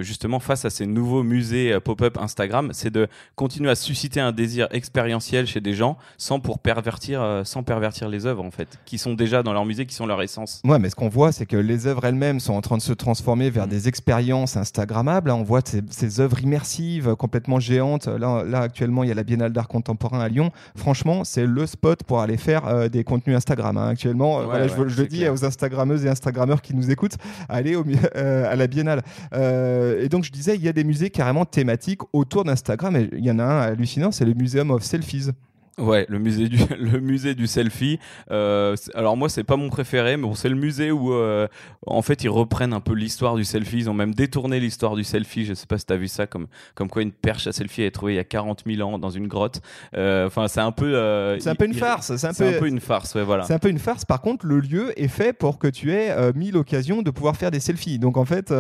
justement 0.01 0.41
face 0.41 0.65
à 0.65 0.71
ces 0.71 0.87
nouveaux 0.87 1.23
musées 1.23 1.73
euh, 1.73 1.81
pop-up 1.81 2.19
Instagram, 2.19 2.71
c'est 2.73 2.91
de 2.91 3.09
continuer 3.37 3.71
à 3.71 3.75
susciter 3.75 4.21
un 4.21 4.33
désir 4.33 4.69
expérientiel 4.71 5.47
chez 5.47 5.61
des 5.61 5.75
gens 5.75 5.97
sans 6.17 6.41
pour 6.41 6.59
pervertir, 6.59 7.21
euh, 7.23 7.45
sans 7.45 7.63
pervertir 7.63 8.09
les 8.09 8.27
œuvres 8.27 8.45
en 8.45 8.51
fait, 8.51 8.69
qui 8.85 8.99
sont 8.99 9.15
déjà 9.15 9.43
dans 9.43 9.53
leur 9.53 9.65
musée, 9.65 9.87
qui 9.87 9.95
sont 9.95 10.07
leur 10.07 10.21
essence. 10.23 10.61
Ouais, 10.65 10.79
mais 10.79 10.91
ce 10.91 10.95
qu'on 10.97 11.09
voit, 11.09 11.33
c'est 11.33 11.47
que 11.47 11.57
les 11.57 11.87
œuvres 11.87 12.05
elles-mêmes 12.05 12.41
sont 12.41 12.55
en 12.55 12.61
train 12.61 12.77
de 12.77 12.83
se 12.83 12.93
transformer 12.93 13.51
vers 13.51 13.67
Mm. 13.67 13.71
des 13.71 13.89
expériences 13.89 14.57
Instagrammables. 14.57 15.31
On 15.31 15.43
voit 15.43 15.61
ces, 15.65 15.83
ces 15.91 16.21
œuvres 16.21 16.41
immersives, 16.43 17.15
complètement 17.17 17.61
géantes. 17.61 18.07
Là, 18.07 18.45
là, 18.45 18.61
actuellement, 18.61 19.03
il 19.05 19.09
y 19.09 19.13
a 19.13 19.15
la 19.15 19.23
Biennale 19.25 19.53
d'art 19.53 19.69
contemporain 19.69 20.21
à 20.21 20.29
Lyon. 20.29 20.51
Franchement, 20.77 21.25
c'est 21.25 21.47
le 21.47 21.67
spot 21.67 22.03
pour 22.05 22.21
aller 22.21 22.37
faire 22.37 22.67
euh, 22.67 22.89
des 22.89 23.05
contenus 23.05 23.37
Instagram. 23.37 23.77
hein. 23.77 23.89
Actuellement, 23.89 24.39
euh, 24.39 24.41
Ouais, 24.43 24.47
voilà, 24.47 24.69
je, 24.69 24.75
ouais, 24.75 24.89
je 24.89 25.01
le 25.03 25.07
dis 25.09 25.19
clair. 25.19 25.33
aux 25.33 25.45
Instagrammeuses 25.45 26.05
et 26.05 26.09
Instagrammeurs 26.09 26.63
qui 26.63 26.75
nous 26.75 26.91
écoutent, 26.91 27.17
allez 27.49 27.77
au, 27.77 27.85
euh, 28.17 28.51
à 28.51 28.57
la 28.57 28.67
Biennale. 28.67 29.03
Euh, 29.33 29.78
et 30.01 30.09
donc, 30.09 30.25
je 30.25 30.33
disais, 30.33 30.57
il 30.57 30.63
y 30.63 30.69
a 30.69 30.73
des 30.73 30.85
musées 30.85 31.11
carrément 31.11 31.45
thématiques 31.45 32.01
autour 32.13 32.45
d'Instagram. 32.45 33.09
Il 33.13 33.25
y 33.25 33.31
en 33.31 33.39
a 33.39 33.45
un 33.45 33.61
hallucinant, 33.61 34.13
c'est 34.13 34.25
le 34.25 34.35
Museum 34.35 34.71
of 34.71 34.83
Selfies. 34.83 35.31
Ouais, 35.79 36.07
le 36.09 36.19
musée 36.19 36.49
du, 36.49 36.59
le 36.79 36.99
musée 37.01 37.35
du 37.35 37.47
selfie. 37.47 37.99
Euh, 38.31 38.75
alors 38.95 39.17
moi, 39.17 39.29
c'est 39.29 39.45
pas 39.45 39.57
mon 39.57 39.69
préféré, 39.69 40.17
mais 40.17 40.25
bon, 40.25 40.35
c'est 40.35 40.49
le 40.49 40.57
musée 40.57 40.91
où, 40.91 41.13
euh, 41.13 41.47
en 41.87 42.03
fait, 42.03 42.25
ils 42.25 42.29
reprennent 42.29 42.73
un 42.73 42.81
peu 42.81 42.95
l'histoire 42.95 43.37
du 43.37 43.45
selfie. 43.45 43.79
Ils 43.79 43.91
ont 43.91 43.95
même 43.95 44.15
détourné 44.15 44.59
l'histoire 44.59 44.97
du 44.97 45.05
selfie. 45.05 45.45
Je 45.45 45.55
sais 45.55 45.67
pas 45.67 45.79
si 45.79 45.87
t'as 45.87 45.97
vu 45.97 46.09
ça, 46.09 46.27
comme, 46.27 46.49
comme 46.75 46.89
quoi 46.89 47.03
une 47.03 47.13
perche 47.13 47.47
à 47.47 47.53
selfie 47.53 47.83
est 47.83 47.91
trouvée 47.93 48.15
il 48.15 48.17
y 48.17 48.21
a 48.21 48.25
40 48.25 48.65
000 48.67 48.89
ans 48.89 48.99
dans 48.99 49.11
une 49.11 49.29
grotte. 49.29 49.61
Euh, 49.97 50.27
Enfin, 50.27 50.49
c'est 50.49 50.61
un 50.61 50.73
peu. 50.73 51.39
C'est 51.39 51.49
un 51.49 51.55
peu 51.55 51.65
une 51.65 51.75
farce. 51.75 52.15
C'est 52.17 52.27
un 52.27 52.49
un 52.49 52.59
peu 52.59 52.67
une 52.67 52.81
farce, 52.81 53.15
ouais, 53.15 53.23
voilà. 53.25 53.45
C'est 53.45 53.55
un 53.55 53.59
peu 53.59 53.69
une 53.69 53.79
farce. 53.79 54.05
Par 54.05 54.21
contre, 54.21 54.47
le 54.47 54.61
lieu 54.61 54.99
est 55.01 55.09
fait 55.09 55.33
pour 55.33 55.59
que 55.59 55.69
tu 55.69 55.93
aies 55.93 56.15
mis 56.35 56.51
l'occasion 56.51 57.03
de 57.03 57.11
pouvoir 57.11 57.37
faire 57.37 57.51
des 57.51 57.61
selfies. 57.61 57.99
Donc, 57.99 58.17
en 58.17 58.25
fait, 58.25 58.53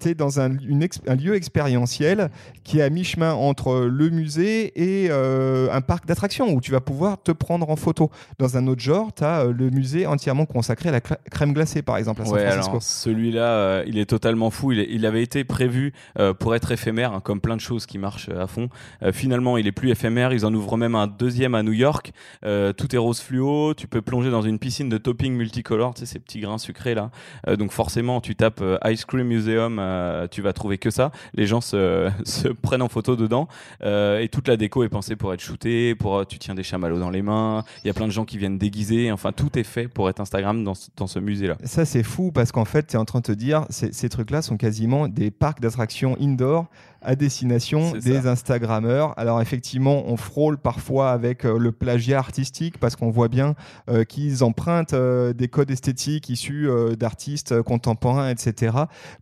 tu 0.00 0.08
es 0.08 0.14
dans 0.14 0.40
un, 0.40 0.56
une 0.58 0.86
un 1.06 1.14
lieu 1.14 1.34
expérientiel 1.34 2.30
qui 2.64 2.78
est 2.78 2.82
à 2.82 2.90
mi-chemin 2.90 3.34
entre 3.34 3.80
le 3.80 4.10
musée 4.10 4.72
et 4.74 5.10
un 5.10 5.80
parc 5.80 6.06
d'attractions 6.06 6.29
où 6.38 6.60
tu 6.60 6.70
vas 6.70 6.80
pouvoir 6.80 7.20
te 7.22 7.32
prendre 7.32 7.68
en 7.70 7.76
photo. 7.76 8.10
Dans 8.38 8.56
un 8.56 8.66
autre 8.66 8.80
genre, 8.80 9.12
tu 9.12 9.24
as 9.24 9.44
le 9.44 9.70
musée 9.70 10.06
entièrement 10.06 10.46
consacré 10.46 10.88
à 10.88 10.92
la 10.92 11.00
crème 11.00 11.52
glacée, 11.52 11.82
par 11.82 11.96
exemple, 11.96 12.22
à 12.22 12.24
San 12.26 12.34
Ouais, 12.34 12.50
Francisco. 12.50 12.78
celui-là, 12.80 13.42
euh, 13.44 13.84
il 13.86 13.98
est 13.98 14.06
totalement 14.06 14.50
fou. 14.50 14.72
Il, 14.72 14.80
est- 14.80 14.88
il 14.90 15.06
avait 15.06 15.22
été 15.22 15.44
prévu 15.44 15.92
euh, 16.18 16.32
pour 16.34 16.54
être 16.54 16.70
éphémère, 16.72 17.12
hein, 17.12 17.20
comme 17.20 17.40
plein 17.40 17.56
de 17.56 17.60
choses 17.60 17.86
qui 17.86 17.98
marchent 17.98 18.28
euh, 18.30 18.42
à 18.42 18.46
fond. 18.46 18.68
Euh, 19.02 19.12
finalement, 19.12 19.56
il 19.56 19.66
est 19.66 19.72
plus 19.72 19.90
éphémère. 19.90 20.32
Ils 20.32 20.46
en 20.46 20.54
ouvrent 20.54 20.76
même 20.76 20.94
un 20.94 21.06
deuxième 21.06 21.54
à 21.54 21.62
New 21.62 21.72
York. 21.72 22.12
Euh, 22.44 22.72
tout 22.72 22.94
est 22.94 22.98
rose 22.98 23.20
fluo. 23.20 23.74
Tu 23.74 23.86
peux 23.88 24.02
plonger 24.02 24.30
dans 24.30 24.42
une 24.42 24.58
piscine 24.58 24.88
de 24.88 24.98
topping 24.98 25.34
multicolore, 25.34 25.94
tu 25.94 26.00
sais, 26.00 26.06
ces 26.06 26.18
petits 26.18 26.40
grains 26.40 26.58
sucrés 26.58 26.94
là. 26.94 27.10
Euh, 27.48 27.56
donc 27.56 27.72
forcément, 27.72 28.20
tu 28.20 28.34
tapes 28.36 28.60
euh, 28.60 28.78
Ice 28.88 29.04
Cream 29.04 29.26
Museum, 29.26 29.78
euh, 29.80 30.26
tu 30.30 30.42
vas 30.42 30.52
trouver 30.52 30.78
que 30.78 30.90
ça. 30.90 31.10
Les 31.34 31.46
gens 31.46 31.60
se, 31.60 32.10
se 32.24 32.48
prennent 32.48 32.82
en 32.82 32.88
photo 32.88 33.16
dedans. 33.16 33.48
Euh, 33.82 34.18
et 34.20 34.28
toute 34.28 34.48
la 34.48 34.56
déco 34.56 34.84
est 34.84 34.88
pensée 34.88 35.16
pour 35.16 35.32
être 35.34 35.40
shootée. 35.40 35.94
Pour, 35.94 36.19
euh, 36.20 36.24
tu 36.24 36.38
tiens 36.38 36.54
des 36.54 36.62
chamallows 36.62 36.98
dans 36.98 37.10
les 37.10 37.22
mains. 37.22 37.64
Il 37.84 37.88
y 37.88 37.90
a 37.90 37.94
plein 37.94 38.06
de 38.06 38.12
gens 38.12 38.24
qui 38.24 38.38
viennent 38.38 38.58
déguiser. 38.58 39.10
Enfin, 39.12 39.32
tout 39.32 39.58
est 39.58 39.64
fait 39.64 39.88
pour 39.88 40.08
être 40.08 40.20
Instagram 40.20 40.64
dans, 40.64 40.74
ce- 40.74 41.18
musée-là. 41.18 41.56
Ça, 41.64 41.84
c'est 41.84 42.02
fou 42.02 42.30
parce 42.32 42.52
qu'en 42.52 42.64
fait, 42.64 42.86
tu 42.86 42.94
es 42.94 42.98
en 42.98 43.04
train 43.04 43.18
de 43.20 43.24
te 43.24 43.32
dire, 43.32 43.66
ces 43.70 44.08
trucs-là 44.08 44.42
sont 44.42 44.56
quasiment 44.56 45.08
des 45.08 45.30
parcs 45.30 45.60
d'attractions 45.60 46.16
indoor 46.20 46.66
à 47.02 47.16
destination 47.16 47.92
des 47.92 48.22
ça. 48.22 48.30
Instagrammeurs. 48.30 49.18
Alors, 49.18 49.40
effectivement, 49.40 50.04
on 50.06 50.16
frôle 50.16 50.58
parfois 50.58 51.10
avec 51.10 51.44
euh, 51.44 51.58
le 51.58 51.72
plagiat 51.72 52.18
artistique 52.18 52.78
parce 52.78 52.96
qu'on 52.96 53.10
voit 53.10 53.28
bien 53.28 53.54
euh, 53.88 54.04
qu'ils 54.04 54.44
empruntent 54.44 54.92
euh, 54.92 55.32
des 55.32 55.48
codes 55.48 55.70
esthétiques 55.70 56.28
issus 56.28 56.68
d'artistes 56.98 57.62
contemporains, 57.62 58.30
etc., 58.30 58.76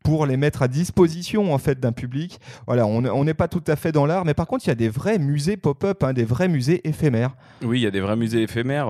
pour 0.05 0.27
les 0.27 0.37
mettre 0.37 0.63
à 0.63 0.69
disposition 0.69 1.53
en 1.53 1.59
fait 1.59 1.79
d'un 1.81 1.93
public. 1.93 2.41
Voilà, 2.67 2.87
on 2.87 3.25
n'est 3.25 3.35
pas 3.35 3.49
tout 3.49 3.63
à 3.67 3.77
fait 3.77 3.93
dans 3.93 4.07
l'art, 4.07 4.25
mais 4.25 4.35
par 4.35 4.47
contre, 4.47 4.65
il 4.67 4.69
y 4.69 4.73
a 4.73 4.77
des 4.77 4.89
vrais 4.89 5.19
musées 5.19 5.57
pop-up, 5.57 6.03
hein, 6.03 6.13
des 6.13 6.25
vrais 6.25 6.49
musées 6.49 6.87
éphémères. 6.89 7.35
Oui, 7.63 7.81
il 7.81 7.83
y 7.83 7.87
a 7.87 7.91
des 7.91 8.01
vrais 8.01 8.17
musées 8.17 8.43
éphémères. 8.43 8.89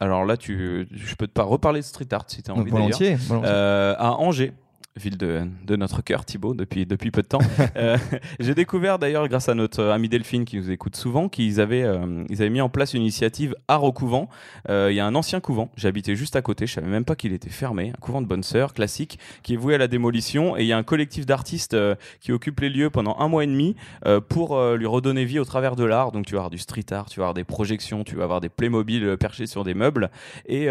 alors 0.00 0.24
là, 0.24 0.36
tu, 0.36 0.86
je 0.90 1.14
peux 1.14 1.26
te 1.26 1.32
pas 1.32 1.44
reparler 1.44 1.80
de 1.80 1.84
street 1.84 2.08
art 2.12 2.24
si 2.26 2.42
tu 2.42 2.50
as 2.50 2.54
envie 2.54 2.70
volontiers. 2.70 3.14
volontiers. 3.14 3.50
À 3.50 4.14
Angers. 4.18 4.52
Ville 4.96 5.16
de, 5.16 5.42
de 5.64 5.76
notre 5.76 6.02
cœur, 6.02 6.24
Thibaut, 6.24 6.52
depuis, 6.52 6.84
depuis 6.84 7.12
peu 7.12 7.22
de 7.22 7.28
temps. 7.28 7.38
Euh, 7.76 7.96
J'ai 8.40 8.54
découvert 8.54 8.98
d'ailleurs, 8.98 9.28
grâce 9.28 9.48
à 9.48 9.54
notre 9.54 9.84
ami 9.84 10.08
Delphine 10.08 10.44
qui 10.44 10.56
nous 10.56 10.70
écoute 10.70 10.96
souvent, 10.96 11.28
qu'ils 11.28 11.60
avaient, 11.60 11.84
euh, 11.84 12.24
avaient 12.30 12.50
mis 12.50 12.60
en 12.60 12.68
place 12.68 12.94
une 12.94 13.02
initiative 13.02 13.54
Art 13.68 13.84
au 13.84 13.92
couvent. 13.92 14.28
Euh, 14.68 14.88
Il 14.90 14.96
y 14.96 15.00
a 15.00 15.06
un 15.06 15.14
ancien 15.14 15.38
couvent, 15.40 15.70
j'habitais 15.76 16.16
juste 16.16 16.34
à 16.34 16.42
côté, 16.42 16.66
je 16.66 16.74
savais 16.74 16.88
même 16.88 17.04
pas 17.04 17.14
qu'il 17.14 17.32
était 17.32 17.48
fermé, 17.50 17.90
un 17.90 18.00
couvent 18.00 18.20
de 18.20 18.26
bonne 18.26 18.42
sœur 18.42 18.74
classique 18.74 19.18
qui 19.44 19.54
est 19.54 19.56
voué 19.56 19.76
à 19.76 19.78
la 19.78 19.86
démolition. 19.86 20.56
Et 20.56 20.62
il 20.62 20.66
y 20.66 20.72
a 20.72 20.76
un 20.76 20.82
collectif 20.82 21.24
d'artistes 21.26 21.76
qui 22.20 22.32
occupe 22.32 22.58
les 22.58 22.70
lieux 22.70 22.90
pendant 22.90 23.16
un 23.20 23.28
mois 23.28 23.44
et 23.44 23.46
demi 23.46 23.76
pour 24.28 24.60
lui 24.72 24.86
redonner 24.86 25.24
vie 25.24 25.38
au 25.38 25.44
travers 25.44 25.76
de 25.76 25.84
l'art. 25.84 26.10
Donc 26.10 26.26
tu 26.26 26.32
vas 26.32 26.38
avoir 26.40 26.50
du 26.50 26.58
street 26.58 26.86
art, 26.90 27.08
tu 27.08 27.20
vas 27.20 27.26
avoir 27.26 27.34
des 27.34 27.44
projections, 27.44 28.02
tu 28.02 28.16
vas 28.16 28.24
avoir 28.24 28.40
des 28.40 28.48
Playmobil 28.48 29.16
perchés 29.18 29.46
sur 29.46 29.62
des 29.62 29.74
meubles. 29.74 30.10
Et 30.46 30.66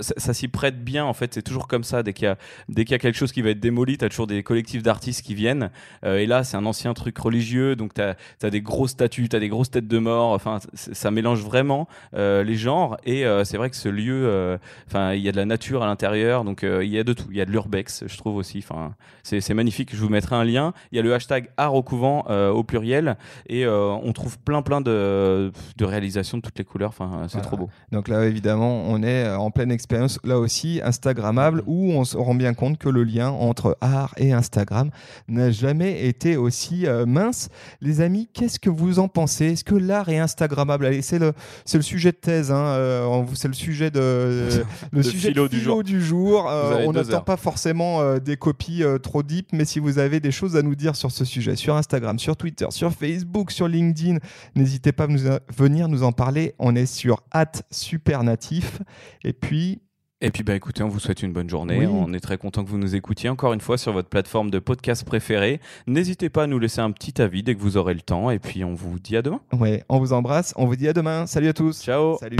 ça, 0.00 0.34
s'y 0.34 0.48
prête 0.48 0.84
bien, 0.84 1.04
en 1.04 1.14
fait, 1.14 1.32
c'est 1.32 1.42
toujours 1.42 1.68
comme 1.68 1.84
ça. 1.84 2.02
Dès 2.02 2.12
qu'il 2.12 2.26
y 2.26 2.28
a, 2.28 2.36
qu'il 2.74 2.90
y 2.90 2.94
a 2.94 2.98
quelque 2.98 3.16
chose 3.16 3.32
qui 3.32 3.40
va 3.40 3.53
être 3.54 3.60
démoli, 3.60 3.98
tu 3.98 4.04
as 4.04 4.08
toujours 4.08 4.26
des 4.26 4.42
collectifs 4.42 4.82
d'artistes 4.82 5.22
qui 5.22 5.34
viennent. 5.34 5.70
Euh, 6.04 6.18
et 6.18 6.26
là, 6.26 6.44
c'est 6.44 6.56
un 6.56 6.66
ancien 6.66 6.94
truc 6.94 7.16
religieux, 7.18 7.76
donc 7.76 7.94
tu 7.94 8.02
as, 8.02 8.50
des 8.50 8.60
grosses 8.60 8.92
statues, 8.92 9.28
tu 9.28 9.36
as 9.36 9.40
des 9.40 9.48
grosses 9.48 9.70
têtes 9.70 9.88
de 9.88 9.98
mort. 9.98 10.32
Enfin, 10.32 10.58
ça 10.74 11.10
mélange 11.10 11.42
vraiment 11.42 11.88
euh, 12.14 12.42
les 12.44 12.56
genres. 12.56 12.96
Et 13.04 13.24
euh, 13.24 13.44
c'est 13.44 13.56
vrai 13.56 13.70
que 13.70 13.76
ce 13.76 13.88
lieu, 13.88 14.58
enfin, 14.86 15.14
il 15.14 15.22
y 15.22 15.28
a 15.28 15.32
de 15.32 15.36
la 15.36 15.44
nature 15.46 15.82
à 15.82 15.86
l'intérieur, 15.86 16.44
donc 16.44 16.62
il 16.62 16.88
y 16.88 16.98
a 16.98 17.04
de 17.04 17.12
tout. 17.12 17.26
Il 17.30 17.36
y 17.36 17.40
a 17.40 17.44
de 17.44 17.50
l'urbex, 17.50 18.04
je 18.06 18.16
trouve 18.16 18.36
aussi. 18.36 18.58
Enfin, 18.58 18.94
c'est 19.22 19.54
magnifique. 19.54 19.94
Je 19.94 20.00
vous 20.00 20.08
mettrai 20.08 20.36
un 20.36 20.44
lien. 20.44 20.72
Il 20.92 20.96
y 20.96 20.98
a 20.98 21.02
le 21.02 21.14
hashtag 21.14 21.48
art 21.56 21.74
au 21.74 21.82
couvent 21.82 22.24
au 22.28 22.64
pluriel, 22.64 23.16
et 23.48 23.66
on 23.66 24.12
trouve 24.12 24.38
plein 24.38 24.62
plein 24.62 24.80
de, 24.80 25.52
de 25.76 25.84
réalisations 25.84 26.38
de 26.38 26.42
toutes 26.42 26.58
les 26.58 26.64
couleurs. 26.64 26.90
Enfin, 26.90 27.22
c'est 27.28 27.34
Voilà. 27.34 27.46
trop 27.46 27.56
beau. 27.56 27.70
Donc 27.92 28.08
là, 28.08 28.24
évidemment, 28.26 28.82
on 28.86 29.02
est 29.02 29.28
en 29.30 29.50
pleine 29.50 29.70
expérience, 29.70 30.18
là 30.24 30.38
aussi, 30.38 30.80
Instagrammable, 30.82 31.62
où 31.66 31.92
on 31.92 32.04
se 32.04 32.16
rend 32.16 32.34
bien 32.34 32.54
compte 32.54 32.78
que 32.78 32.88
le 32.88 33.04
lien 33.04 33.30
entre 33.44 33.76
art 33.80 34.14
et 34.16 34.32
Instagram 34.32 34.90
n'a 35.28 35.50
jamais 35.50 36.06
été 36.06 36.36
aussi 36.36 36.86
euh, 36.86 37.06
mince. 37.06 37.48
Les 37.80 38.00
amis, 38.00 38.28
qu'est-ce 38.32 38.58
que 38.58 38.70
vous 38.70 38.98
en 38.98 39.08
pensez? 39.08 39.46
Est-ce 39.52 39.64
que 39.64 39.74
l'art 39.74 40.08
est 40.08 40.18
Instagrammable? 40.18 40.86
Allez, 40.86 41.02
c'est 41.02 41.18
le, 41.18 41.32
c'est 41.64 41.78
le 41.78 41.82
sujet 41.82 42.12
de 42.12 42.16
thèse, 42.16 42.50
hein, 42.50 42.56
euh, 42.66 43.22
c'est 43.34 43.48
le 43.48 43.54
sujet 43.54 43.90
de, 43.90 44.48
le 44.92 44.98
De 44.98 45.02
sujet 45.02 45.28
philo 45.28 45.44
de 45.48 45.54
du 45.56 45.60
jour. 45.60 45.82
du 45.84 46.00
jour. 46.02 46.48
Euh, 46.50 46.84
on 46.86 46.92
n'attend 46.92 47.20
pas 47.22 47.36
forcément 47.36 48.18
des 48.18 48.36
copies 48.36 48.82
trop 49.02 49.22
deep, 49.22 49.48
mais 49.52 49.64
si 49.64 49.78
vous 49.78 49.98
avez 49.98 50.20
des 50.20 50.30
choses 50.32 50.56
à 50.56 50.62
nous 50.62 50.74
dire 50.74 50.96
sur 50.96 51.10
ce 51.10 51.24
sujet, 51.24 51.56
sur 51.56 51.76
Instagram, 51.76 52.18
sur 52.18 52.36
Twitter, 52.36 52.66
sur 52.70 52.92
Facebook, 52.92 53.50
sur 53.50 53.68
LinkedIn, 53.68 54.18
n'hésitez 54.56 54.92
pas 54.92 55.04
à 55.04 55.06
nous- 55.08 55.26
à 55.28 55.40
venir 55.56 55.88
nous 55.88 56.02
en 56.02 56.12
parler. 56.12 56.54
On 56.58 56.74
est 56.74 56.86
sur 56.86 57.22
supernatif. 57.70 58.80
Et 59.24 59.32
puis, 59.32 59.80
Et 60.24 60.30
puis 60.30 60.42
bah 60.42 60.54
écoutez, 60.54 60.82
on 60.82 60.88
vous 60.88 61.00
souhaite 61.00 61.22
une 61.22 61.34
bonne 61.34 61.50
journée. 61.50 61.80
Oui. 61.80 61.86
On 61.86 62.14
est 62.14 62.20
très 62.20 62.38
content 62.38 62.64
que 62.64 62.70
vous 62.70 62.78
nous 62.78 62.94
écoutiez 62.94 63.28
encore 63.28 63.52
une 63.52 63.60
fois 63.60 63.76
sur 63.76 63.92
votre 63.92 64.08
plateforme 64.08 64.50
de 64.50 64.58
podcast 64.58 65.04
préférée. 65.04 65.60
N'hésitez 65.86 66.30
pas 66.30 66.44
à 66.44 66.46
nous 66.46 66.58
laisser 66.58 66.80
un 66.80 66.92
petit 66.92 67.20
avis 67.20 67.42
dès 67.42 67.54
que 67.54 67.60
vous 67.60 67.76
aurez 67.76 67.92
le 67.92 68.00
temps. 68.00 68.30
Et 68.30 68.38
puis 68.38 68.64
on 68.64 68.72
vous 68.72 68.98
dit 68.98 69.18
à 69.18 69.22
demain. 69.22 69.40
ouais, 69.52 69.84
on 69.90 69.98
vous 69.98 70.14
embrasse. 70.14 70.54
On 70.56 70.64
vous 70.64 70.76
dit 70.76 70.88
à 70.88 70.94
demain. 70.94 71.26
Salut 71.26 71.48
à 71.48 71.52
tous. 71.52 71.82
Ciao. 71.82 72.16
Salut. 72.16 72.38